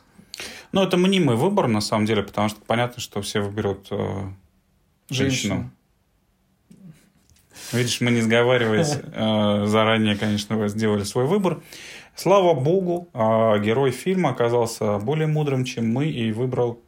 Ну, 0.71 0.83
это 0.83 0.97
мнимый 0.97 1.35
выбор, 1.35 1.67
на 1.67 1.81
самом 1.81 2.05
деле, 2.05 2.23
потому 2.23 2.49
что 2.49 2.59
понятно, 2.65 3.01
что 3.01 3.21
все 3.21 3.41
выберут 3.41 3.87
э, 3.91 4.29
женщину. 5.09 5.55
Женщину. 5.55 5.71
Видишь, 7.73 8.01
мы 8.01 8.11
не 8.11 8.21
сговариваясь, 8.21 8.97
э, 9.13 9.65
заранее, 9.65 10.15
конечно, 10.15 10.67
сделали 10.67 11.03
свой 11.03 11.25
выбор. 11.25 11.61
Слава 12.15 12.53
богу, 12.53 13.09
э, 13.13 13.59
герой 13.63 13.91
фильма 13.91 14.29
оказался 14.29 14.97
более 14.99 15.27
мудрым, 15.27 15.65
чем 15.65 15.91
мы, 15.91 16.07
и 16.09 16.31
выбрал 16.31 16.79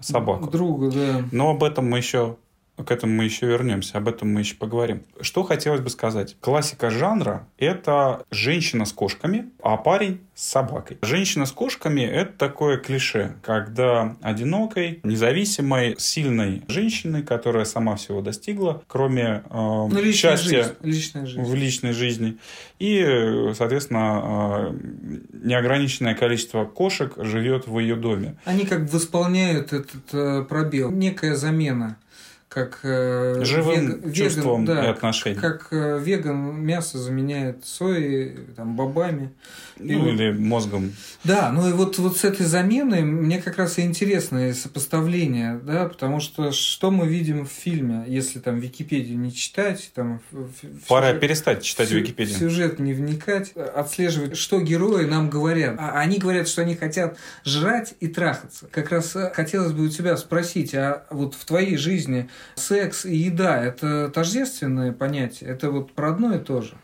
собаку. 0.00 0.50
Друга, 0.50 0.90
да. 0.90 1.24
Но 1.32 1.50
об 1.50 1.62
этом 1.62 1.88
мы 1.88 1.98
еще 1.98 2.36
к 2.84 2.90
этому 2.90 3.14
мы 3.14 3.24
еще 3.24 3.46
вернемся, 3.46 3.98
об 3.98 4.08
этом 4.08 4.32
мы 4.32 4.40
еще 4.40 4.54
поговорим. 4.56 5.02
Что 5.20 5.42
хотелось 5.42 5.80
бы 5.80 5.90
сказать? 5.90 6.36
Классика 6.40 6.90
жанра– 6.90 7.46
это 7.58 8.24
женщина 8.30 8.84
с 8.84 8.92
кошками, 8.92 9.50
а 9.62 9.76
парень 9.76 10.20
с 10.34 10.48
собакой. 10.48 10.98
Женщина 11.02 11.46
с 11.46 11.52
кошками– 11.52 12.00
это 12.02 12.32
такое 12.32 12.78
клише, 12.78 13.36
когда 13.42 14.16
одинокой, 14.22 15.00
независимой, 15.02 15.96
сильной 15.98 16.62
женщины, 16.68 17.22
которая 17.22 17.64
сама 17.64 17.96
всего 17.96 18.22
достигла, 18.22 18.82
кроме 18.86 19.22
э, 19.24 19.42
ну, 19.50 20.12
счастья 20.12 20.74
жизнь, 20.82 21.26
жизнь. 21.26 21.42
в 21.42 21.54
личной 21.54 21.92
жизни, 21.92 22.38
и, 22.78 23.52
соответственно, 23.54 24.72
э, 24.72 25.18
неограниченное 25.32 26.14
количество 26.14 26.64
кошек 26.64 27.12
живет 27.16 27.66
в 27.66 27.78
ее 27.78 27.96
доме. 27.96 28.36
Они 28.44 28.64
как 28.64 28.84
бы 28.84 28.92
восполняют 28.92 29.72
этот 29.72 30.02
э, 30.12 30.44
пробел, 30.48 30.90
некая 30.90 31.34
замена 31.34 31.98
как 32.50 32.80
э, 32.82 33.44
живым 33.44 34.00
вег, 34.00 34.12
чувством 34.12 34.62
веган, 34.62 34.76
да, 34.76 34.84
и 34.84 34.88
отношением. 34.88 35.40
Как 35.40 35.68
э, 35.70 36.00
веган 36.02 36.60
мясо 36.60 36.98
заменяет 36.98 37.64
соей, 37.64 38.38
там, 38.56 38.74
бобами. 38.74 39.30
И 39.78 39.94
ну, 39.94 40.00
вот, 40.00 40.08
или 40.08 40.32
мозгом. 40.32 40.92
Да, 41.22 41.52
ну 41.52 41.68
и 41.68 41.72
вот, 41.72 41.98
вот 41.98 42.16
с 42.16 42.24
этой 42.24 42.44
заменой 42.44 43.02
мне 43.02 43.40
как 43.40 43.56
раз 43.56 43.78
и 43.78 43.82
интересное 43.82 44.52
сопоставление, 44.52 45.60
да, 45.62 45.88
потому 45.88 46.18
что 46.18 46.50
что 46.50 46.90
мы 46.90 47.06
видим 47.06 47.46
в 47.46 47.50
фильме, 47.50 48.04
если 48.08 48.40
там 48.40 48.58
Википедию 48.58 49.16
не 49.16 49.32
читать, 49.32 49.92
там... 49.94 50.20
Пора 50.88 51.08
сюжет, 51.08 51.20
перестать 51.20 51.62
читать 51.62 51.90
Википедию. 51.92 52.36
Сюжет 52.36 52.80
не 52.80 52.92
вникать, 52.94 53.52
отслеживать, 53.52 54.36
что 54.36 54.60
герои 54.60 55.04
нам 55.04 55.30
говорят. 55.30 55.76
А 55.78 56.00
они 56.00 56.18
говорят, 56.18 56.48
что 56.48 56.62
они 56.62 56.74
хотят 56.74 57.16
жрать 57.44 57.94
и 58.00 58.08
трахаться. 58.08 58.66
Как 58.72 58.90
раз 58.90 59.14
э, 59.14 59.30
хотелось 59.32 59.70
бы 59.70 59.84
у 59.84 59.88
тебя 59.88 60.16
спросить, 60.16 60.74
а 60.74 61.06
вот 61.10 61.34
в 61.34 61.44
твоей 61.44 61.76
жизни 61.76 62.28
секс 62.54 63.04
и 63.04 63.16
еда– 63.16 63.62
это 63.64 64.08
тождественные 64.08 64.92
понятия? 64.92 65.46
Это 65.46 65.70
вот 65.70 65.92
про 65.92 66.10
одно 66.10 66.34
и 66.34 66.38
то 66.38 66.60
же? 66.60 66.74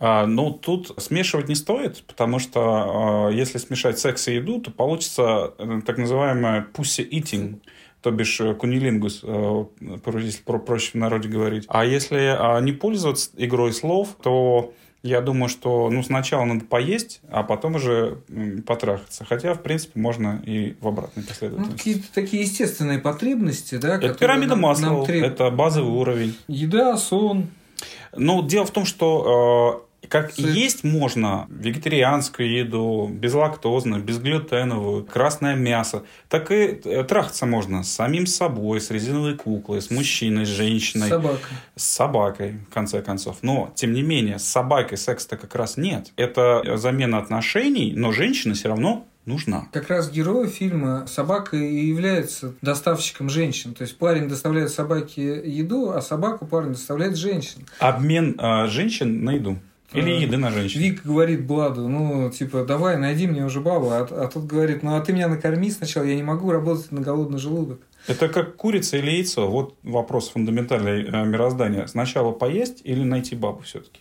А, 0.00 0.26
ну, 0.26 0.52
тут 0.52 0.94
смешивать 0.98 1.48
не 1.48 1.54
стоит, 1.54 2.04
потому 2.06 2.38
что 2.38 3.26
а, 3.26 3.30
если 3.30 3.58
смешать 3.58 3.98
секс 3.98 4.28
и 4.28 4.34
еду, 4.34 4.60
то 4.60 4.70
получится 4.70 5.54
э, 5.58 5.80
так 5.84 5.98
называемое 5.98 6.66
pussy 6.72 7.08
eating 7.08 7.60
то 8.00 8.10
бишь 8.10 8.40
э, 8.40 8.54
кунилингус, 8.54 9.22
э, 9.24 9.64
если 9.80 10.42
проще 10.42 10.92
в 10.92 10.94
народе 10.94 11.28
говорить. 11.28 11.64
А 11.68 11.84
если 11.84 12.34
а, 12.38 12.60
не 12.60 12.72
пользоваться 12.72 13.30
игрой 13.36 13.72
слов, 13.72 14.16
то 14.22 14.72
я 15.08 15.20
думаю, 15.20 15.48
что 15.48 15.90
ну, 15.90 16.02
сначала 16.02 16.44
надо 16.44 16.64
поесть, 16.64 17.20
а 17.30 17.42
потом 17.42 17.76
уже 17.76 18.18
потрахаться. 18.66 19.24
Хотя, 19.24 19.54
в 19.54 19.62
принципе, 19.62 19.98
можно 19.98 20.42
и 20.44 20.76
в 20.80 20.88
обратной 20.88 21.22
ну, 21.22 21.28
последовательности. 21.28 21.72
Ну, 21.72 21.78
какие-то 21.78 22.14
такие 22.14 22.42
естественные 22.42 22.98
потребности, 22.98 23.76
да? 23.76 23.96
Это 23.96 24.14
пирамида 24.14 24.50
нам, 24.50 24.60
масла, 24.60 24.86
нам 24.86 25.04
треб... 25.04 25.24
это 25.24 25.50
базовый 25.50 25.92
уровень. 25.92 26.36
Еда, 26.48 26.96
сон. 26.96 27.48
Ну, 28.16 28.42
дело 28.42 28.66
в 28.66 28.70
том, 28.70 28.84
что 28.84 29.84
э, 29.84 29.87
как 30.06 30.32
Сыр. 30.32 30.48
есть 30.48 30.84
можно 30.84 31.46
вегетарианскую 31.50 32.50
еду, 32.50 33.08
безлактозную, 33.12 34.02
безглютеновую, 34.02 35.04
красное 35.04 35.54
мясо, 35.54 36.04
так 36.28 36.50
и 36.50 36.80
э, 36.84 37.04
трахаться 37.04 37.46
можно 37.46 37.82
с 37.82 37.92
самим 37.92 38.26
собой, 38.26 38.80
с 38.80 38.90
резиновой 38.90 39.36
куклой, 39.36 39.82
с 39.82 39.90
мужчиной, 39.90 40.46
с 40.46 40.48
женщиной. 40.48 41.06
С 41.06 41.10
собакой. 41.10 41.56
С 41.76 41.84
собакой, 41.84 42.60
в 42.70 42.74
конце 42.74 43.02
концов. 43.02 43.38
Но, 43.42 43.72
тем 43.74 43.92
не 43.92 44.02
менее, 44.02 44.38
с 44.38 44.44
собакой 44.44 44.98
секса-то 44.98 45.36
как 45.36 45.54
раз 45.54 45.76
нет. 45.76 46.12
Это 46.16 46.76
замена 46.76 47.18
отношений, 47.18 47.92
но 47.94 48.12
женщина 48.12 48.54
все 48.54 48.68
равно 48.68 49.06
нужна. 49.28 49.68
Как 49.72 49.88
раз 49.88 50.10
герой 50.10 50.48
фильма 50.48 51.06
собака 51.06 51.56
и 51.56 51.86
является 51.86 52.54
доставщиком 52.62 53.28
женщин. 53.28 53.74
То 53.74 53.82
есть 53.82 53.96
парень 53.98 54.28
доставляет 54.28 54.70
собаке 54.70 55.42
еду, 55.44 55.90
а 55.90 56.00
собаку 56.00 56.46
парень 56.46 56.70
доставляет 56.70 57.16
женщин. 57.16 57.66
Обмен 57.78 58.36
э, 58.38 58.66
женщин 58.68 59.24
на 59.24 59.32
еду. 59.32 59.58
Или 59.92 60.10
еды 60.10 60.36
на 60.36 60.50
женщин. 60.50 60.80
Вик 60.80 61.02
говорит 61.02 61.46
Бладу, 61.46 61.88
ну, 61.88 62.30
типа, 62.30 62.64
давай, 62.64 62.98
найди 62.98 63.26
мне 63.26 63.44
уже 63.44 63.60
бабу. 63.60 63.90
А, 63.90 64.00
а 64.00 64.28
тот 64.28 64.44
говорит, 64.44 64.82
ну, 64.82 64.96
а 64.96 65.00
ты 65.00 65.14
меня 65.14 65.28
накорми 65.28 65.70
сначала, 65.70 66.04
я 66.04 66.14
не 66.14 66.22
могу 66.22 66.50
работать 66.50 66.92
на 66.92 67.00
голодный 67.00 67.38
желудок. 67.38 67.80
Это 68.06 68.28
как 68.28 68.56
курица 68.56 68.98
или 68.98 69.10
яйцо. 69.10 69.48
Вот 69.48 69.76
вопрос 69.82 70.30
фундаментальный 70.30 71.04
э, 71.04 71.24
мироздания. 71.24 71.86
Сначала 71.86 72.32
поесть 72.32 72.82
или 72.84 73.02
найти 73.02 73.34
бабу 73.34 73.62
все-таки? 73.62 74.00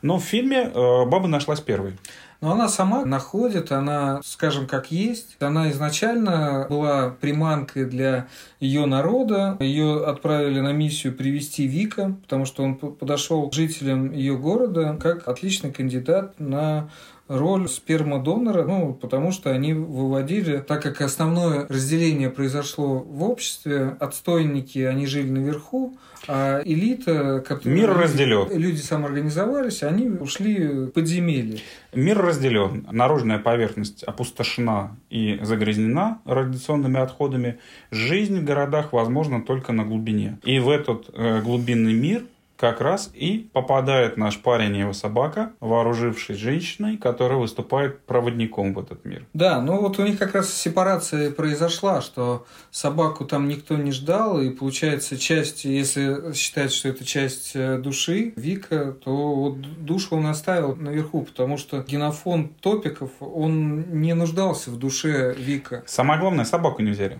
Но 0.00 0.18
в 0.18 0.24
фильме 0.24 0.70
э, 0.74 1.04
баба 1.06 1.28
нашлась 1.28 1.60
первой. 1.60 1.94
Но 2.40 2.52
она 2.52 2.68
сама 2.68 3.04
находит, 3.04 3.72
она, 3.72 4.20
скажем, 4.24 4.66
как 4.66 4.90
есть. 4.90 5.36
Она 5.40 5.70
изначально 5.70 6.66
была 6.68 7.10
приманкой 7.10 7.86
для 7.86 8.28
ее 8.60 8.86
народа. 8.86 9.56
Ее 9.60 10.04
отправили 10.04 10.60
на 10.60 10.72
миссию 10.72 11.14
привести 11.14 11.66
Вика, 11.66 12.16
потому 12.22 12.44
что 12.44 12.62
он 12.62 12.76
подошел 12.76 13.48
к 13.48 13.54
жителям 13.54 14.12
ее 14.12 14.36
города 14.36 14.96
как 15.00 15.26
отличный 15.28 15.72
кандидат 15.72 16.38
на 16.38 16.90
роль 17.28 17.68
спермодонора, 17.68 18.64
ну, 18.64 18.92
потому 18.94 19.32
что 19.32 19.50
они 19.50 19.72
выводили, 19.72 20.58
так 20.58 20.82
как 20.82 21.00
основное 21.00 21.66
разделение 21.68 22.30
произошло 22.30 22.98
в 22.98 23.22
обществе, 23.22 23.96
отстойники, 23.98 24.78
они 24.80 25.06
жили 25.06 25.30
наверху, 25.30 25.96
а 26.26 26.62
элита, 26.64 27.42
которая... 27.46 27.78
Мир 27.78 27.96
разделен. 27.96 28.48
Люди 28.50 28.80
самоорганизовались, 28.80 29.82
они 29.82 30.08
ушли 30.08 30.66
в 30.66 30.90
подземелье. 30.90 31.60
Мир 31.94 32.18
разделен. 32.18 32.86
Наружная 32.90 33.38
поверхность 33.38 34.02
опустошена 34.04 34.96
и 35.10 35.38
загрязнена 35.42 36.20
радиационными 36.24 36.98
отходами. 36.98 37.58
Жизнь 37.90 38.40
в 38.40 38.44
городах 38.44 38.92
возможна 38.92 39.42
только 39.42 39.72
на 39.72 39.84
глубине. 39.84 40.38
И 40.44 40.58
в 40.58 40.70
этот 40.70 41.10
э, 41.12 41.40
глубинный 41.42 41.94
мир 41.94 42.24
как 42.56 42.80
раз 42.80 43.10
и 43.14 43.48
попадает 43.52 44.16
наш 44.16 44.38
парень 44.38 44.76
и 44.76 44.80
его 44.80 44.92
собака, 44.92 45.52
вооружившись 45.60 46.36
женщиной, 46.36 46.96
которая 46.96 47.38
выступает 47.38 48.00
проводником 48.00 48.74
в 48.74 48.78
этот 48.78 49.04
мир. 49.04 49.26
Да, 49.34 49.60
ну 49.60 49.80
вот 49.80 49.98
у 49.98 50.02
них 50.02 50.18
как 50.18 50.34
раз 50.34 50.52
сепарация 50.52 51.30
произошла, 51.30 52.00
что 52.00 52.46
собаку 52.70 53.24
там 53.24 53.48
никто 53.48 53.76
не 53.76 53.92
ждал, 53.92 54.40
и 54.40 54.50
получается 54.50 55.18
часть, 55.18 55.64
если 55.64 56.32
считать, 56.34 56.72
что 56.72 56.88
это 56.88 57.04
часть 57.04 57.52
э, 57.54 57.78
души 57.78 58.32
Вика, 58.36 58.92
то 58.92 59.34
вот 59.34 59.84
душу 59.84 60.16
он 60.16 60.26
оставил 60.26 60.76
наверху, 60.76 61.22
потому 61.22 61.58
что 61.58 61.82
генофон 61.82 62.48
топиков, 62.60 63.10
он 63.20 64.00
не 64.00 64.14
нуждался 64.14 64.70
в 64.70 64.78
душе 64.78 65.34
Вика. 65.34 65.82
Самое 65.86 66.20
главное, 66.20 66.44
собаку 66.44 66.82
не 66.82 66.92
взяли. 66.92 67.18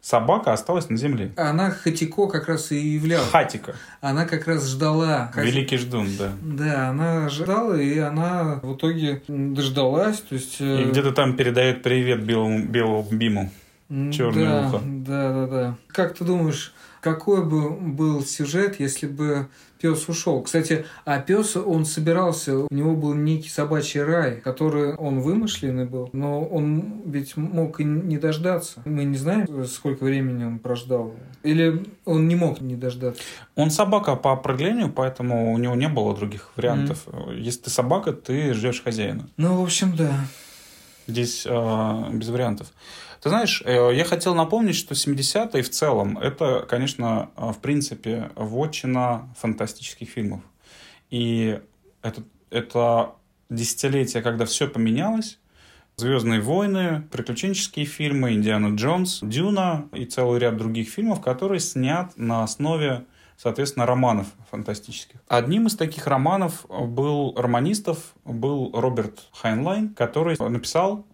Собака 0.00 0.54
осталась 0.54 0.88
на 0.88 0.96
земле. 0.96 1.32
Она 1.36 1.70
Хатико 1.70 2.26
как 2.26 2.48
раз 2.48 2.72
и 2.72 2.78
являлась. 2.78 3.28
Хатика. 3.28 3.74
Она 4.00 4.24
как 4.24 4.46
раз 4.46 4.66
ждала. 4.66 5.30
Великий 5.36 5.76
ждун, 5.76 6.08
да. 6.18 6.32
Да, 6.40 6.88
она 6.88 7.28
ждала, 7.28 7.78
и 7.78 7.98
она 7.98 8.60
в 8.62 8.76
итоге 8.76 9.22
дождалась. 9.28 10.20
То 10.20 10.34
есть, 10.36 10.56
э, 10.60 10.82
и 10.82 10.84
где-то 10.90 11.12
там 11.12 11.36
передает 11.36 11.82
привет 11.82 12.24
белому, 12.24 12.64
белому 12.64 13.06
Биму. 13.10 13.50
Черное 13.88 14.62
да, 14.62 14.68
ухо. 14.68 14.80
Да, 14.84 15.32
да, 15.32 15.46
да. 15.46 15.76
Как 15.88 16.14
ты 16.16 16.24
думаешь, 16.24 16.72
какой 17.00 17.44
бы 17.44 17.70
был 17.70 18.24
сюжет, 18.24 18.80
если 18.80 19.06
бы 19.06 19.48
пес 19.80 20.08
ушел. 20.08 20.42
Кстати, 20.42 20.84
а 21.04 21.18
пес, 21.18 21.56
он 21.56 21.84
собирался, 21.84 22.58
у 22.58 22.68
него 22.70 22.94
был 22.94 23.14
некий 23.14 23.48
собачий 23.48 24.02
рай, 24.02 24.40
который 24.40 24.94
он 24.94 25.20
вымышленный 25.20 25.86
был, 25.86 26.10
но 26.12 26.44
он 26.44 27.02
ведь 27.06 27.36
мог 27.36 27.80
и 27.80 27.84
не 27.84 28.18
дождаться. 28.18 28.82
Мы 28.84 29.04
не 29.04 29.16
знаем, 29.16 29.46
сколько 29.66 30.04
времени 30.04 30.44
он 30.44 30.58
прождал. 30.58 31.14
Или 31.42 31.86
он 32.04 32.28
не 32.28 32.36
мог 32.36 32.60
не 32.60 32.76
дождаться? 32.76 33.22
Он 33.56 33.70
собака 33.70 34.16
по 34.16 34.32
определению, 34.32 34.90
поэтому 34.90 35.52
у 35.52 35.58
него 35.58 35.74
не 35.74 35.88
было 35.88 36.14
других 36.14 36.50
вариантов. 36.56 37.06
Mm. 37.06 37.40
Если 37.40 37.62
ты 37.62 37.70
собака, 37.70 38.12
ты 38.12 38.52
ждешь 38.52 38.82
хозяина. 38.82 39.28
Ну, 39.36 39.60
в 39.60 39.62
общем, 39.62 39.96
да. 39.96 40.12
Здесь 41.10 41.44
э, 41.44 42.10
без 42.12 42.28
вариантов. 42.28 42.72
Ты 43.20 43.30
знаешь, 43.30 43.62
э, 43.66 43.90
я 43.94 44.04
хотел 44.04 44.34
напомнить, 44.36 44.76
что 44.76 44.94
70-е 44.94 45.62
в 45.62 45.70
целом 45.70 46.16
это, 46.18 46.64
конечно, 46.68 47.30
э, 47.36 47.50
в 47.50 47.58
принципе, 47.58 48.30
вотчина 48.36 49.28
фантастических 49.36 50.08
фильмов. 50.08 50.40
И 51.10 51.60
это, 52.02 52.22
это 52.50 53.12
десятилетие, 53.48 54.22
когда 54.22 54.44
все 54.44 54.68
поменялось, 54.68 55.40
Звездные 55.96 56.40
войны, 56.40 57.02
приключенческие 57.10 57.84
фильмы, 57.84 58.32
Индиана 58.32 58.74
Джонс, 58.74 59.18
Дюна 59.20 59.86
и 59.92 60.06
целый 60.06 60.38
ряд 60.40 60.56
других 60.56 60.88
фильмов, 60.88 61.20
которые 61.20 61.60
снят 61.60 62.16
на 62.16 62.42
основе, 62.42 63.04
соответственно, 63.40 63.86
романов 63.86 64.26
фантастических. 64.50 65.20
Одним 65.26 65.66
из 65.66 65.76
таких 65.76 66.06
романов 66.06 66.66
был 66.68 67.34
романистов, 67.36 68.14
был 68.24 68.70
Роберт 68.74 69.28
Хайнлайн, 69.32 69.94
который 69.94 70.36
написал 70.38 71.06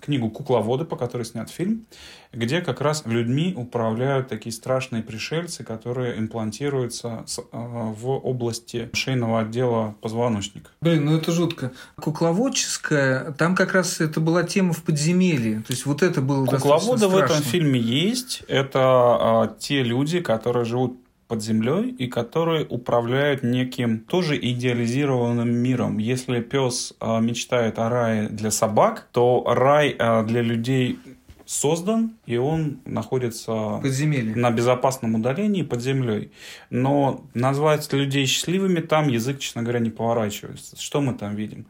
книгу 0.00 0.30
«Кукловоды», 0.30 0.84
по 0.84 0.96
которой 0.96 1.24
снят 1.24 1.50
фильм, 1.50 1.86
где 2.32 2.60
как 2.62 2.80
раз 2.80 3.04
людьми 3.04 3.52
управляют 3.56 4.28
такие 4.28 4.52
страшные 4.52 5.02
пришельцы, 5.02 5.64
которые 5.64 6.18
имплантируются 6.18 7.24
э, 7.36 7.42
в 7.52 8.08
области 8.08 8.90
шейного 8.94 9.40
отдела 9.40 9.94
позвоночника. 10.00 10.70
Блин, 10.80 11.04
ну 11.04 11.16
это 11.16 11.30
жутко. 11.30 11.72
Кукловодческая, 11.96 13.32
там 13.32 13.54
как 13.54 13.74
раз 13.74 14.00
это 14.00 14.20
была 14.20 14.44
тема 14.44 14.72
в 14.72 14.82
подземелье. 14.82 15.58
То 15.66 15.72
есть 15.72 15.84
вот 15.84 16.02
это 16.02 16.22
было 16.22 16.46
Кукловоды 16.46 17.08
в 17.08 17.16
этом 17.16 17.42
фильме 17.42 17.78
есть. 17.78 18.42
Это 18.48 18.80
а, 18.80 19.56
те 19.58 19.82
люди, 19.82 20.20
которые 20.20 20.64
живут 20.64 20.98
под 21.32 21.42
землей 21.42 21.88
и 21.88 22.08
которые 22.08 22.66
управляют 22.66 23.42
неким 23.42 24.00
тоже 24.00 24.36
идеализированным 24.36 25.48
миром. 25.48 25.96
Если 25.96 26.40
пес 26.42 26.92
э, 27.00 27.20
мечтает 27.22 27.78
о 27.78 27.88
рае 27.88 28.28
для 28.28 28.50
собак, 28.50 29.08
то 29.12 29.42
рай 29.46 29.96
э, 29.98 30.24
для 30.24 30.42
людей 30.42 30.98
создан, 31.46 32.10
и 32.26 32.36
он 32.36 32.80
находится 32.84 33.78
Подземелье. 33.80 34.36
на 34.36 34.50
безопасном 34.50 35.14
удалении 35.14 35.62
под 35.62 35.80
землей. 35.80 36.32
Но 36.68 37.24
назвать 37.32 37.90
людей 37.94 38.26
счастливыми 38.26 38.80
там 38.80 39.08
язык, 39.08 39.38
честно 39.38 39.62
говоря, 39.62 39.80
не 39.80 39.88
поворачивается. 39.88 40.78
Что 40.78 41.00
мы 41.00 41.14
там 41.14 41.34
видим? 41.34 41.64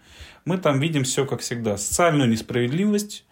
Мы 0.45 0.59
там 0.59 0.81
видим 0.81 1.05
все 1.05 1.25
как 1.25 1.39
всегда. 1.39 1.77
Социальную 1.77 2.29
несправедливость, 2.29 3.25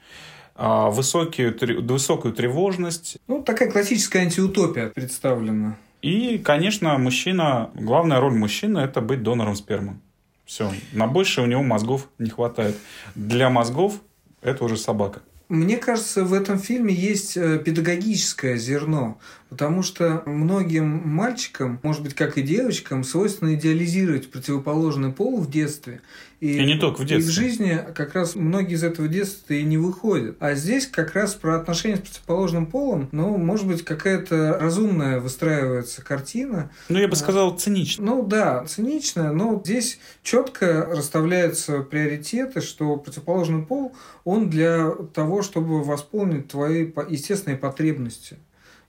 а, 0.55 0.91
высокую, 0.91 1.59
высокую 1.83 2.35
тревожность. 2.35 3.17
Ну, 3.27 3.43
такая 3.43 3.69
классическая 3.69 4.21
антиутопия 4.21 4.91
представлена. 4.91 5.77
И, 6.02 6.38
конечно, 6.38 6.97
мужчина, 6.99 7.71
главная 7.75 8.21
роль 8.21 8.35
мужчины– 8.35 8.78
это 8.80 9.00
быть 9.00 9.23
донором 9.23 9.54
спермы. 9.54 10.00
Все. 10.47 10.73
На 10.92 11.07
больше 11.07 11.42
у 11.42 11.47
него 11.47 11.62
мозгов 11.62 12.09
не 12.19 12.30
хватает. 12.30 12.76
Для 13.14 13.50
мозгов 13.50 14.00
это 14.42 14.64
уже 14.64 14.76
собака. 14.76 15.21
Мне 15.49 15.76
кажется, 15.76 16.25
в 16.25 16.33
этом 16.33 16.59
фильме 16.59 16.95
есть 16.95 17.37
э, 17.37 17.59
педагогическое 17.59 18.57
зерно. 18.57 19.19
Потому 19.50 19.83
что 19.83 20.23
многим 20.26 20.87
мальчикам, 21.09 21.80
может 21.83 22.02
быть, 22.02 22.14
как 22.14 22.38
и 22.38 22.42
девочкам, 22.42 23.02
свойственно 23.02 23.54
идеализировать 23.54 24.30
противоположный 24.30 25.11
пол 25.12 25.40
в 25.40 25.50
детстве. 25.50 26.00
И, 26.38 26.57
и 26.57 26.64
не 26.64 26.78
только 26.78 27.02
в 27.02 27.04
детстве. 27.04 27.19
И 27.19 27.23
в 27.23 27.30
жизни 27.30 27.80
как 27.95 28.15
раз 28.15 28.36
многие 28.36 28.75
из 28.75 28.84
этого 28.84 29.08
детства 29.08 29.52
и 29.52 29.65
не 29.65 29.76
выходят. 29.76 30.36
А 30.39 30.54
здесь 30.54 30.86
как 30.86 31.15
раз 31.15 31.34
про 31.34 31.56
отношения 31.56 31.97
с 31.97 32.00
противоположным 32.00 32.67
полом, 32.67 33.08
ну, 33.10 33.36
может 33.36 33.67
быть, 33.67 33.84
какая-то 33.84 34.56
разумная 34.58 35.19
выстраивается 35.19 36.02
картина. 36.02 36.71
Ну, 36.89 36.99
я 37.00 37.08
бы 37.08 37.17
сказал, 37.17 37.58
циничная. 37.58 38.06
Ну, 38.06 38.25
да, 38.25 38.65
циничная, 38.67 39.32
но 39.32 39.60
здесь 39.63 39.99
четко 40.23 40.86
расставляются 40.86 41.80
приоритеты, 41.80 42.60
что 42.60 42.97
противоположный 42.97 43.63
пол, 43.63 43.95
он 44.25 44.49
для 44.49 44.93
того, 45.13 45.43
чтобы 45.43 45.82
восполнить 45.82 46.47
твои 46.47 46.93
естественные 47.08 47.58
потребности 47.58 48.39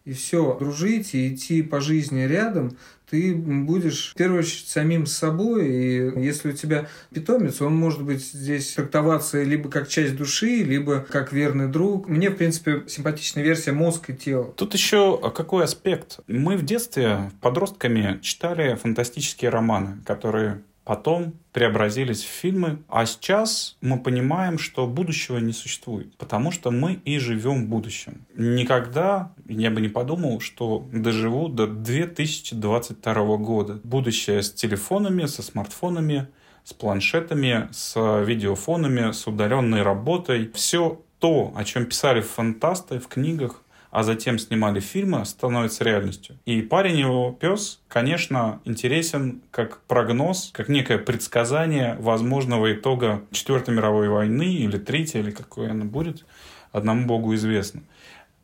и 0.05 0.13
все, 0.13 0.57
дружить 0.57 1.13
и 1.13 1.33
идти 1.33 1.61
по 1.61 1.79
жизни 1.79 2.21
рядом, 2.21 2.77
ты 3.09 3.35
будешь 3.35 4.11
в 4.11 4.15
первую 4.15 4.39
очередь 4.39 4.67
самим 4.67 5.05
собой. 5.05 5.67
И 5.67 6.19
если 6.21 6.49
у 6.49 6.53
тебя 6.53 6.87
питомец, 7.13 7.61
он 7.61 7.75
может 7.75 8.03
быть 8.03 8.23
здесь 8.23 8.73
трактоваться 8.73 9.43
либо 9.43 9.69
как 9.69 9.89
часть 9.89 10.15
души, 10.15 10.63
либо 10.63 11.01
как 11.01 11.33
верный 11.33 11.67
друг. 11.67 12.07
Мне, 12.07 12.29
в 12.29 12.35
принципе, 12.35 12.83
симпатичная 12.87 13.43
версия 13.43 13.73
мозг 13.73 14.09
и 14.09 14.13
тело. 14.13 14.53
Тут 14.55 14.73
еще 14.73 15.19
какой 15.35 15.65
аспект? 15.65 16.21
Мы 16.27 16.55
в 16.55 16.63
детстве 16.63 17.31
подростками 17.41 18.19
читали 18.21 18.75
фантастические 18.75 19.51
романы, 19.51 19.97
которые 20.05 20.61
потом 20.83 21.33
преобразились 21.53 22.23
в 22.23 22.27
фильмы, 22.27 22.79
а 22.87 23.05
сейчас 23.05 23.77
мы 23.81 23.99
понимаем, 23.99 24.57
что 24.57 24.87
будущего 24.87 25.37
не 25.37 25.53
существует, 25.53 26.15
потому 26.17 26.51
что 26.51 26.71
мы 26.71 26.93
и 27.05 27.19
живем 27.19 27.65
в 27.65 27.67
будущем. 27.67 28.25
Никогда 28.35 29.31
я 29.47 29.69
бы 29.69 29.81
не 29.81 29.89
подумал, 29.89 30.39
что 30.39 30.87
доживу 30.91 31.47
до 31.47 31.67
2022 31.67 33.37
года. 33.37 33.79
Будущее 33.83 34.41
с 34.41 34.51
телефонами, 34.51 35.25
со 35.25 35.43
смартфонами, 35.43 36.27
с 36.63 36.73
планшетами, 36.73 37.69
с 37.71 38.23
видеофонами, 38.23 39.11
с 39.11 39.27
удаленной 39.27 39.81
работой. 39.81 40.51
Все 40.53 41.01
то, 41.19 41.53
о 41.55 41.63
чем 41.63 41.85
писали 41.85 42.21
фантасты 42.21 42.99
в 42.99 43.07
книгах, 43.07 43.63
а 43.91 44.03
затем 44.03 44.39
снимали 44.39 44.79
фильмы, 44.79 45.25
становится 45.25 45.83
реальностью. 45.83 46.37
И 46.45 46.61
парень 46.61 46.97
его 46.97 47.31
пес, 47.33 47.81
конечно, 47.89 48.61
интересен 48.63 49.41
как 49.51 49.81
прогноз, 49.81 50.49
как 50.53 50.69
некое 50.69 50.97
предсказание 50.97 51.95
возможного 51.99 52.73
итога 52.73 53.21
Четвертой 53.31 53.75
мировой 53.75 54.07
войны 54.07 54.53
или 54.53 54.77
Третьей, 54.77 55.19
или 55.19 55.31
какой 55.31 55.69
она 55.69 55.85
будет, 55.85 56.25
одному 56.71 57.05
богу 57.05 57.35
известно. 57.35 57.83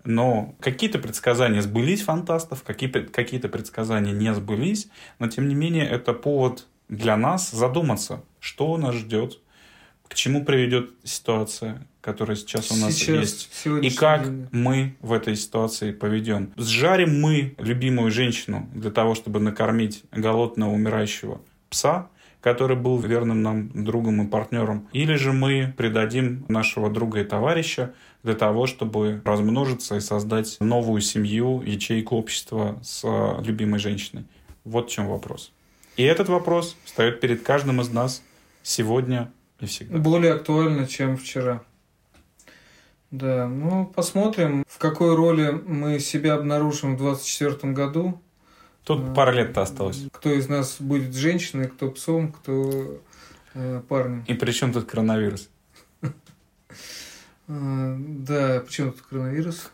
Но 0.04 0.56
какие-то 0.60 1.00
предсказания 1.00 1.62
сбылись 1.62 2.02
фантастов, 2.02 2.64
какие-то 2.64 3.02
какие 3.02 3.40
предсказания 3.40 4.14
не 4.14 4.34
сбылись, 4.34 4.90
но 5.20 5.28
тем 5.28 5.48
не 5.48 5.56
менее 5.56 5.86
это 5.86 6.14
повод 6.14 6.68
для 6.90 7.18
нас 7.18 7.52
задуматься, 7.52 8.24
что 8.40 8.78
нас 8.78 8.96
ждет, 8.96 9.40
к 10.08 10.16
чему 10.16 10.44
приведет 10.44 10.92
ситуация, 11.04 11.86
которая 12.02 12.38
сейчас 12.38 12.72
у 12.72 12.76
нас 12.76 12.94
сейчас, 12.94 13.50
есть, 13.66 13.84
и 13.84 13.90
как 13.90 14.24
день. 14.24 14.48
мы 14.52 14.96
в 15.02 15.12
этой 15.12 15.36
ситуации 15.36 15.92
поведем. 15.92 16.54
Сжарим 16.58 17.20
мы 17.22 17.56
любимую 17.58 18.12
женщину 18.12 18.70
для 18.74 18.92
того, 18.92 19.16
чтобы 19.16 19.40
накормить 19.40 20.04
голодного 20.12 20.72
умирающего 20.72 21.42
пса, 21.70 22.10
который 22.42 22.78
был 22.78 22.98
верным 23.00 23.42
нам 23.42 23.84
другом 23.84 24.26
и 24.26 24.30
партнером, 24.30 24.88
или 24.94 25.16
же 25.16 25.34
мы 25.34 25.74
предадим 25.76 26.46
нашего 26.48 26.90
друга 26.90 27.22
и 27.22 27.24
товарища 27.26 27.94
для 28.24 28.36
того, 28.36 28.68
чтобы 28.68 29.22
размножиться 29.26 29.96
и 29.96 30.00
создать 30.00 30.58
новую 30.60 31.02
семью, 31.02 31.62
ячейку 31.62 32.16
общества 32.16 32.80
с 32.84 33.04
любимой 33.44 33.80
женщиной. 33.80 34.26
Вот 34.64 34.90
в 34.90 34.94
чем 34.94 35.08
вопрос. 35.08 35.52
И 35.98 36.04
этот 36.04 36.30
вопрос 36.30 36.78
стоит 36.86 37.20
перед 37.20 37.44
каждым 37.44 37.82
из 37.82 37.90
нас 37.90 38.22
сегодня 38.64 39.32
и 39.60 39.66
всегда. 39.66 39.98
Более 39.98 40.34
актуально, 40.34 40.88
чем 40.88 41.18
вчера. 41.18 41.64
Да, 43.10 43.48
ну 43.48 43.86
посмотрим, 43.86 44.66
в 44.68 44.78
какой 44.80 45.16
роли 45.16 45.52
мы 45.66 46.00
себя 46.00 46.34
обнаружим 46.34 46.96
в 46.96 47.00
2024 47.00 47.74
году. 47.74 48.22
Тут 48.84 49.00
а, 49.02 49.14
пара 49.14 49.32
лет-то 49.32 49.62
осталось. 49.62 50.04
Кто 50.12 50.32
из 50.32 50.50
нас 50.50 50.78
будет 50.80 51.16
женщиной, 51.16 51.70
кто 51.70 51.90
псом, 51.90 52.32
кто 52.34 53.02
э, 53.54 53.82
парнем. 53.88 54.26
И 54.28 54.34
при 54.34 54.52
чем 54.52 54.74
тут 54.74 54.86
коронавирус? 54.86 55.50
А, 57.50 57.96
да, 57.98 58.60
почему 58.66 58.92
тут 58.92 59.02
коронавирус? 59.04 59.72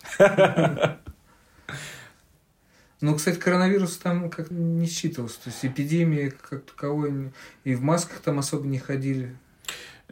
Ну, 3.02 3.16
кстати, 3.16 3.38
коронавирус 3.38 3.98
там 3.98 4.30
как 4.30 4.50
не 4.50 4.86
считывался. 4.86 5.36
То 5.44 5.50
есть 5.50 5.66
эпидемии 5.66 6.30
как 6.30 6.64
таковой 6.64 7.34
и 7.66 7.76
в 7.76 7.82
масках 7.82 8.20
там 8.20 8.40
особо 8.40 8.66
не 8.66 8.80
ходили. 8.80 9.36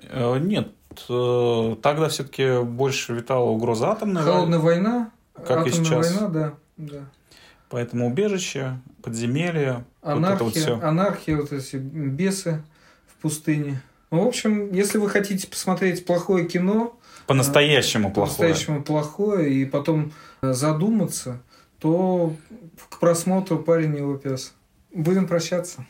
Э, 0.10 0.38
нет, 0.40 0.70
э, 1.10 1.76
тогда 1.82 2.10
все-таки 2.10 2.64
больше 2.64 3.14
витала 3.14 3.50
угроза 3.50 3.92
атомная. 3.92 4.24
Холодная 4.24 4.60
война? 4.60 5.12
как 5.34 5.60
Атомная 5.60 5.70
и 5.70 5.72
сейчас. 5.72 6.14
война, 6.14 6.28
да, 6.28 6.54
да. 6.78 7.06
Поэтому 7.70 8.08
убежище, 8.08 8.80
подземелье, 9.02 9.86
анархия, 10.02 10.30
вот 10.30 10.36
это 10.36 10.44
вот 10.44 10.56
все. 10.56 10.80
Анархия, 10.82 11.38
вот 11.38 11.52
эти 11.54 11.78
бесы 11.78 12.64
в 13.08 13.22
пустыне. 13.22 13.82
Ну, 14.12 14.26
в 14.26 14.28
общем, 14.28 14.74
если 14.74 14.98
вы 14.98 15.10
хотите 15.10 15.48
посмотреть 15.48 16.06
плохое 16.06 16.46
кино, 16.46 16.98
по-настоящему 17.28 18.10
э, 18.10 18.14
плохое, 18.14 18.38
по-настоящему 18.38 18.84
плохое, 18.84 19.54
и 19.54 19.66
потом 19.66 20.12
задуматься, 20.42 21.42
то 21.80 22.36
к 22.90 23.00
просмотру 23.00 23.60
парень 23.60 23.96
его 23.96 24.18
пес. 24.18 24.54
Будем 24.94 25.28
прощаться. 25.28 25.86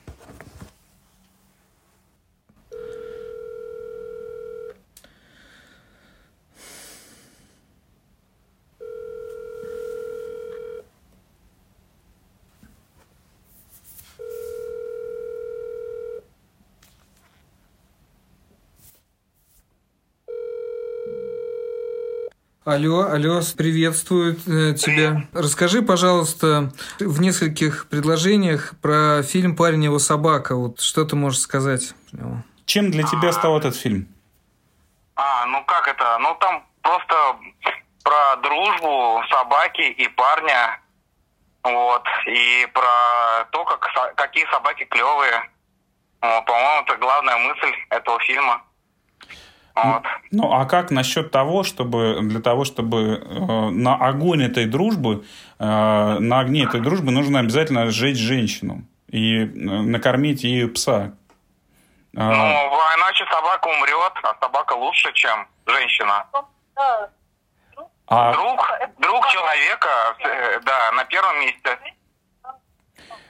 Алло, 22.64 23.08
алло, 23.10 23.40
приветствую 23.58 24.34
э, 24.36 24.76
тебя. 24.76 25.24
Расскажи, 25.34 25.82
пожалуйста, 25.82 26.72
в 27.00 27.20
нескольких 27.20 27.88
предложениях 27.90 28.76
про 28.84 29.24
фильм 29.24 29.56
«Парень 29.56 29.86
его 29.86 29.98
собака». 29.98 30.56
Вот 30.56 30.80
что 30.80 31.04
ты 31.04 31.16
можешь 31.16 31.40
сказать 31.40 31.96
про 32.12 32.18
него? 32.18 32.36
Чем 32.68 32.92
для 32.92 33.02
тебя 33.02 33.32
стал 33.32 33.58
этот 33.58 33.76
фильм? 33.76 34.08
А, 35.16 35.48
ну 35.48 35.64
как 35.66 35.88
это? 35.88 36.20
Ну 36.20 36.38
там 36.40 36.64
просто 36.84 37.16
про 38.04 38.36
дружбу 38.44 39.24
собаки 39.32 39.82
и 39.82 40.08
парня. 40.10 40.80
Вот. 41.64 42.04
И 42.28 42.68
про 42.76 43.44
то, 43.52 43.66
как, 43.66 44.14
какие 44.14 44.46
собаки 44.52 44.84
клевые. 44.84 45.50
по-моему, 46.20 46.84
это 46.84 46.96
главная 46.98 47.38
мысль 47.38 47.74
этого 47.90 48.20
фильма. 48.20 48.62
Вот. 49.84 50.04
Ну, 50.32 50.52
а 50.54 50.66
как 50.66 50.92
насчет 50.92 51.32
того, 51.32 51.64
чтобы 51.64 52.20
для 52.22 52.42
того, 52.42 52.66
чтобы 52.66 53.24
э, 53.24 53.70
на 53.70 53.96
огонь 53.96 54.44
этой 54.44 54.66
дружбы, 54.66 55.26
э, 55.60 55.66
на 55.66 56.40
огне 56.40 56.64
этой 56.64 56.82
дружбы 56.82 57.12
нужно 57.12 57.40
обязательно 57.40 57.90
сжечь 57.90 58.18
женщину 58.18 58.84
и 59.08 59.44
э, 59.44 59.46
накормить 59.48 60.44
ее 60.44 60.68
пса? 60.68 61.14
А, 62.16 62.30
ну, 62.30 62.80
а 62.80 62.96
иначе 62.98 63.26
собака 63.32 63.68
умрет, 63.68 64.14
а 64.24 64.36
собака 64.42 64.74
лучше, 64.74 65.12
чем 65.14 65.48
женщина. 65.66 66.26
А... 68.08 68.34
Друг, 68.34 68.72
друг 69.00 69.28
человека, 69.28 69.90
э, 70.20 70.60
да, 70.66 70.92
на 70.92 71.06
первом 71.06 71.40
месте. 71.40 71.80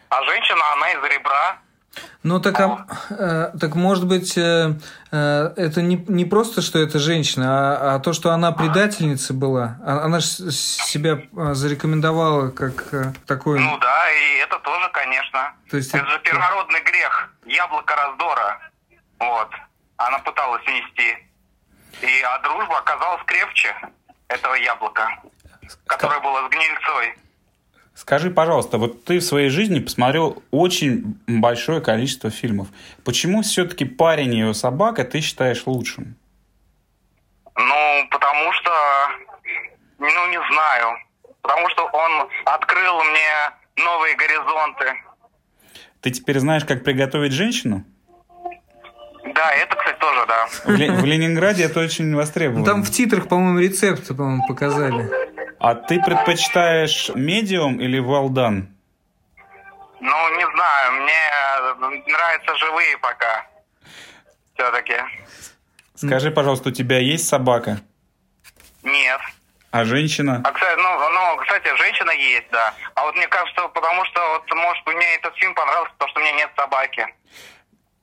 А 0.09 0.23
женщина, 0.23 0.61
она 0.73 0.89
из 0.89 1.03
ребра, 1.03 1.59
ну 2.23 2.39
так, 2.39 2.59
а, 2.59 2.85
э, 3.09 3.51
так 3.59 3.75
может 3.75 4.07
быть, 4.07 4.37
э, 4.37 4.73
э, 5.11 5.53
это 5.57 5.81
не, 5.81 5.97
не 6.07 6.23
просто, 6.25 6.61
что 6.61 6.79
это 6.79 6.99
женщина, 6.99 7.47
а, 7.47 7.95
а 7.95 7.99
то, 7.99 8.13
что 8.13 8.31
она 8.31 8.51
предательница 8.51 9.33
была. 9.33 9.77
А, 9.83 10.05
она 10.05 10.19
же 10.19 10.51
себя 10.51 11.19
э, 11.19 11.53
зарекомендовала 11.53 12.49
как 12.51 12.93
э, 12.93 13.13
такой... 13.25 13.59
Ну 13.59 13.77
да, 13.79 14.11
и 14.11 14.37
это 14.37 14.59
тоже, 14.59 14.89
конечно. 14.93 15.53
То 15.69 15.77
есть 15.77 15.89
это, 15.89 16.03
это 16.03 16.11
же 16.11 16.19
первородный 16.19 16.81
грех, 16.83 17.33
яблоко 17.45 17.95
раздора. 17.95 18.59
Вот. 19.19 19.49
Она 19.97 20.19
пыталась 20.19 20.65
нести. 20.65 21.27
И, 22.01 22.21
а 22.21 22.39
дружба 22.39 22.77
оказалась 22.77 23.21
крепче 23.25 23.75
этого 24.27 24.53
яблока, 24.55 25.07
которое 25.87 26.19
было 26.21 26.47
с 26.47 26.49
гнильцой. 26.49 27.17
Скажи, 28.01 28.31
пожалуйста, 28.31 28.79
вот 28.79 29.05
ты 29.05 29.19
в 29.19 29.23
своей 29.23 29.49
жизни 29.49 29.79
посмотрел 29.79 30.41
очень 30.49 31.19
большое 31.27 31.81
количество 31.81 32.31
фильмов. 32.31 32.69
Почему 33.05 33.43
все-таки 33.43 33.85
парень 33.85 34.33
и 34.33 34.39
его 34.39 34.53
собака 34.53 35.03
ты 35.03 35.21
считаешь 35.21 35.67
лучшим? 35.67 36.15
Ну, 37.55 38.07
потому 38.09 38.51
что, 38.53 38.71
ну, 39.99 40.29
не 40.31 40.39
знаю. 40.51 40.97
Потому 41.43 41.69
что 41.69 41.83
он 41.83 42.27
открыл 42.45 43.03
мне 43.03 43.85
новые 43.85 44.15
горизонты. 44.15 44.85
Ты 46.01 46.09
теперь 46.09 46.39
знаешь, 46.39 46.65
как 46.65 46.83
приготовить 46.83 47.33
женщину? 47.33 47.83
Да, 49.23 49.53
это, 49.53 49.75
кстати, 49.75 49.99
тоже, 49.99 50.25
да. 50.27 50.47
В, 50.47 51.01
в 51.01 51.05
Ленинграде 51.05 51.65
это 51.65 51.79
очень 51.79 52.15
востребовано. 52.15 52.65
Там 52.65 52.81
в 52.81 52.89
титрах, 52.89 53.27
по-моему, 53.27 53.59
рецепты, 53.59 54.15
по-моему, 54.15 54.47
показали. 54.47 55.07
А 55.63 55.75
ты 55.75 56.01
предпочитаешь 56.01 57.11
медиум 57.13 57.79
или 57.79 57.99
well 58.01 58.29
done? 58.29 58.65
Ну, 59.99 60.35
не 60.35 60.47
знаю, 60.55 60.91
мне 61.03 62.01
нравятся 62.07 62.55
живые 62.57 62.97
пока. 62.97 63.45
Все-таки. 64.55 64.95
Скажи, 65.93 66.31
пожалуйста, 66.31 66.69
у 66.69 66.71
тебя 66.71 66.97
есть 66.97 67.27
собака? 67.27 67.79
Нет. 68.81 69.21
А 69.69 69.85
женщина? 69.85 70.41
А, 70.43 70.51
кстати, 70.51 70.79
ну, 70.81 71.09
ну, 71.11 71.37
кстати, 71.43 71.77
женщина 71.77 72.09
есть, 72.09 72.49
да. 72.51 72.73
А 72.95 73.03
вот 73.03 73.15
мне 73.15 73.27
кажется, 73.27 73.67
потому 73.67 74.03
что, 74.05 74.19
вот, 74.29 74.55
может, 74.55 74.87
мне 74.87 75.15
этот 75.15 75.35
фильм 75.35 75.53
понравился, 75.53 75.91
потому 75.93 76.09
что 76.09 76.19
у 76.21 76.23
меня 76.23 76.33
нет 76.37 76.49
собаки. 76.57 77.05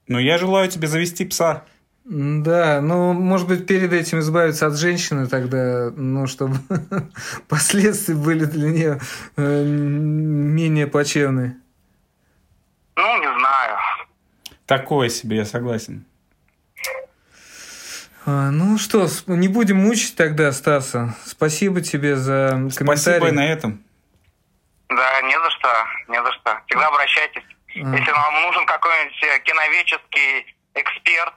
Ну, 0.06 0.20
я 0.20 0.38
желаю 0.38 0.68
тебе 0.68 0.86
завести 0.86 1.24
пса. 1.24 1.64
Да, 2.10 2.80
ну, 2.80 3.12
может 3.12 3.46
быть, 3.46 3.66
перед 3.66 3.92
этим 3.92 4.20
избавиться 4.20 4.66
от 4.66 4.78
женщины 4.78 5.26
тогда, 5.26 5.90
ну, 5.94 6.26
чтобы 6.26 6.56
последствия 7.48 8.14
были 8.14 8.46
для 8.46 8.70
нее 8.70 9.00
э, 9.36 9.62
менее 9.62 10.86
плачевные. 10.86 11.58
Ну, 12.96 13.18
не 13.18 13.38
знаю. 13.38 13.76
Такое 14.64 15.10
себе, 15.10 15.36
я 15.36 15.44
согласен. 15.44 16.06
А, 18.24 18.50
ну 18.52 18.78
что, 18.78 19.06
не 19.26 19.48
будем 19.48 19.76
мучить 19.76 20.16
тогда 20.16 20.50
Стаса. 20.52 21.14
Спасибо 21.26 21.82
тебе 21.82 22.16
за 22.16 22.70
комментарий. 22.74 22.96
Спасибо 22.96 23.32
на 23.32 23.46
этом. 23.46 23.84
Да, 24.88 25.20
не 25.22 25.38
за 25.38 25.50
что, 25.50 25.68
не 26.08 26.22
за 26.22 26.32
что. 26.32 26.58
Всегда 26.68 26.86
обращайтесь. 26.88 27.44
А. 27.74 27.96
Если 27.96 28.10
вам 28.10 28.42
нужен 28.44 28.64
какой-нибудь 28.64 29.22
э, 29.24 29.40
киноведческий 29.44 30.56
эксперт, 30.74 31.34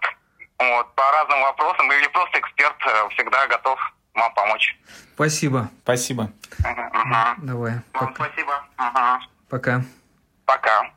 вот, 0.70 0.94
по 0.96 1.04
разным 1.12 1.42
вопросам, 1.42 1.92
или 1.92 2.08
просто 2.08 2.40
эксперт 2.40 2.76
э, 2.86 3.10
всегда 3.10 3.48
готов 3.48 3.80
вам 4.14 4.34
помочь. 4.34 4.78
Спасибо. 5.14 5.70
Спасибо. 5.84 6.32
Угу. 6.60 7.46
Давай. 7.46 7.74
Вам 7.94 8.14
пока. 8.14 8.26
спасибо. 8.26 8.66
Угу. 8.78 9.26
Пока. 9.50 9.82
Пока. 10.46 10.92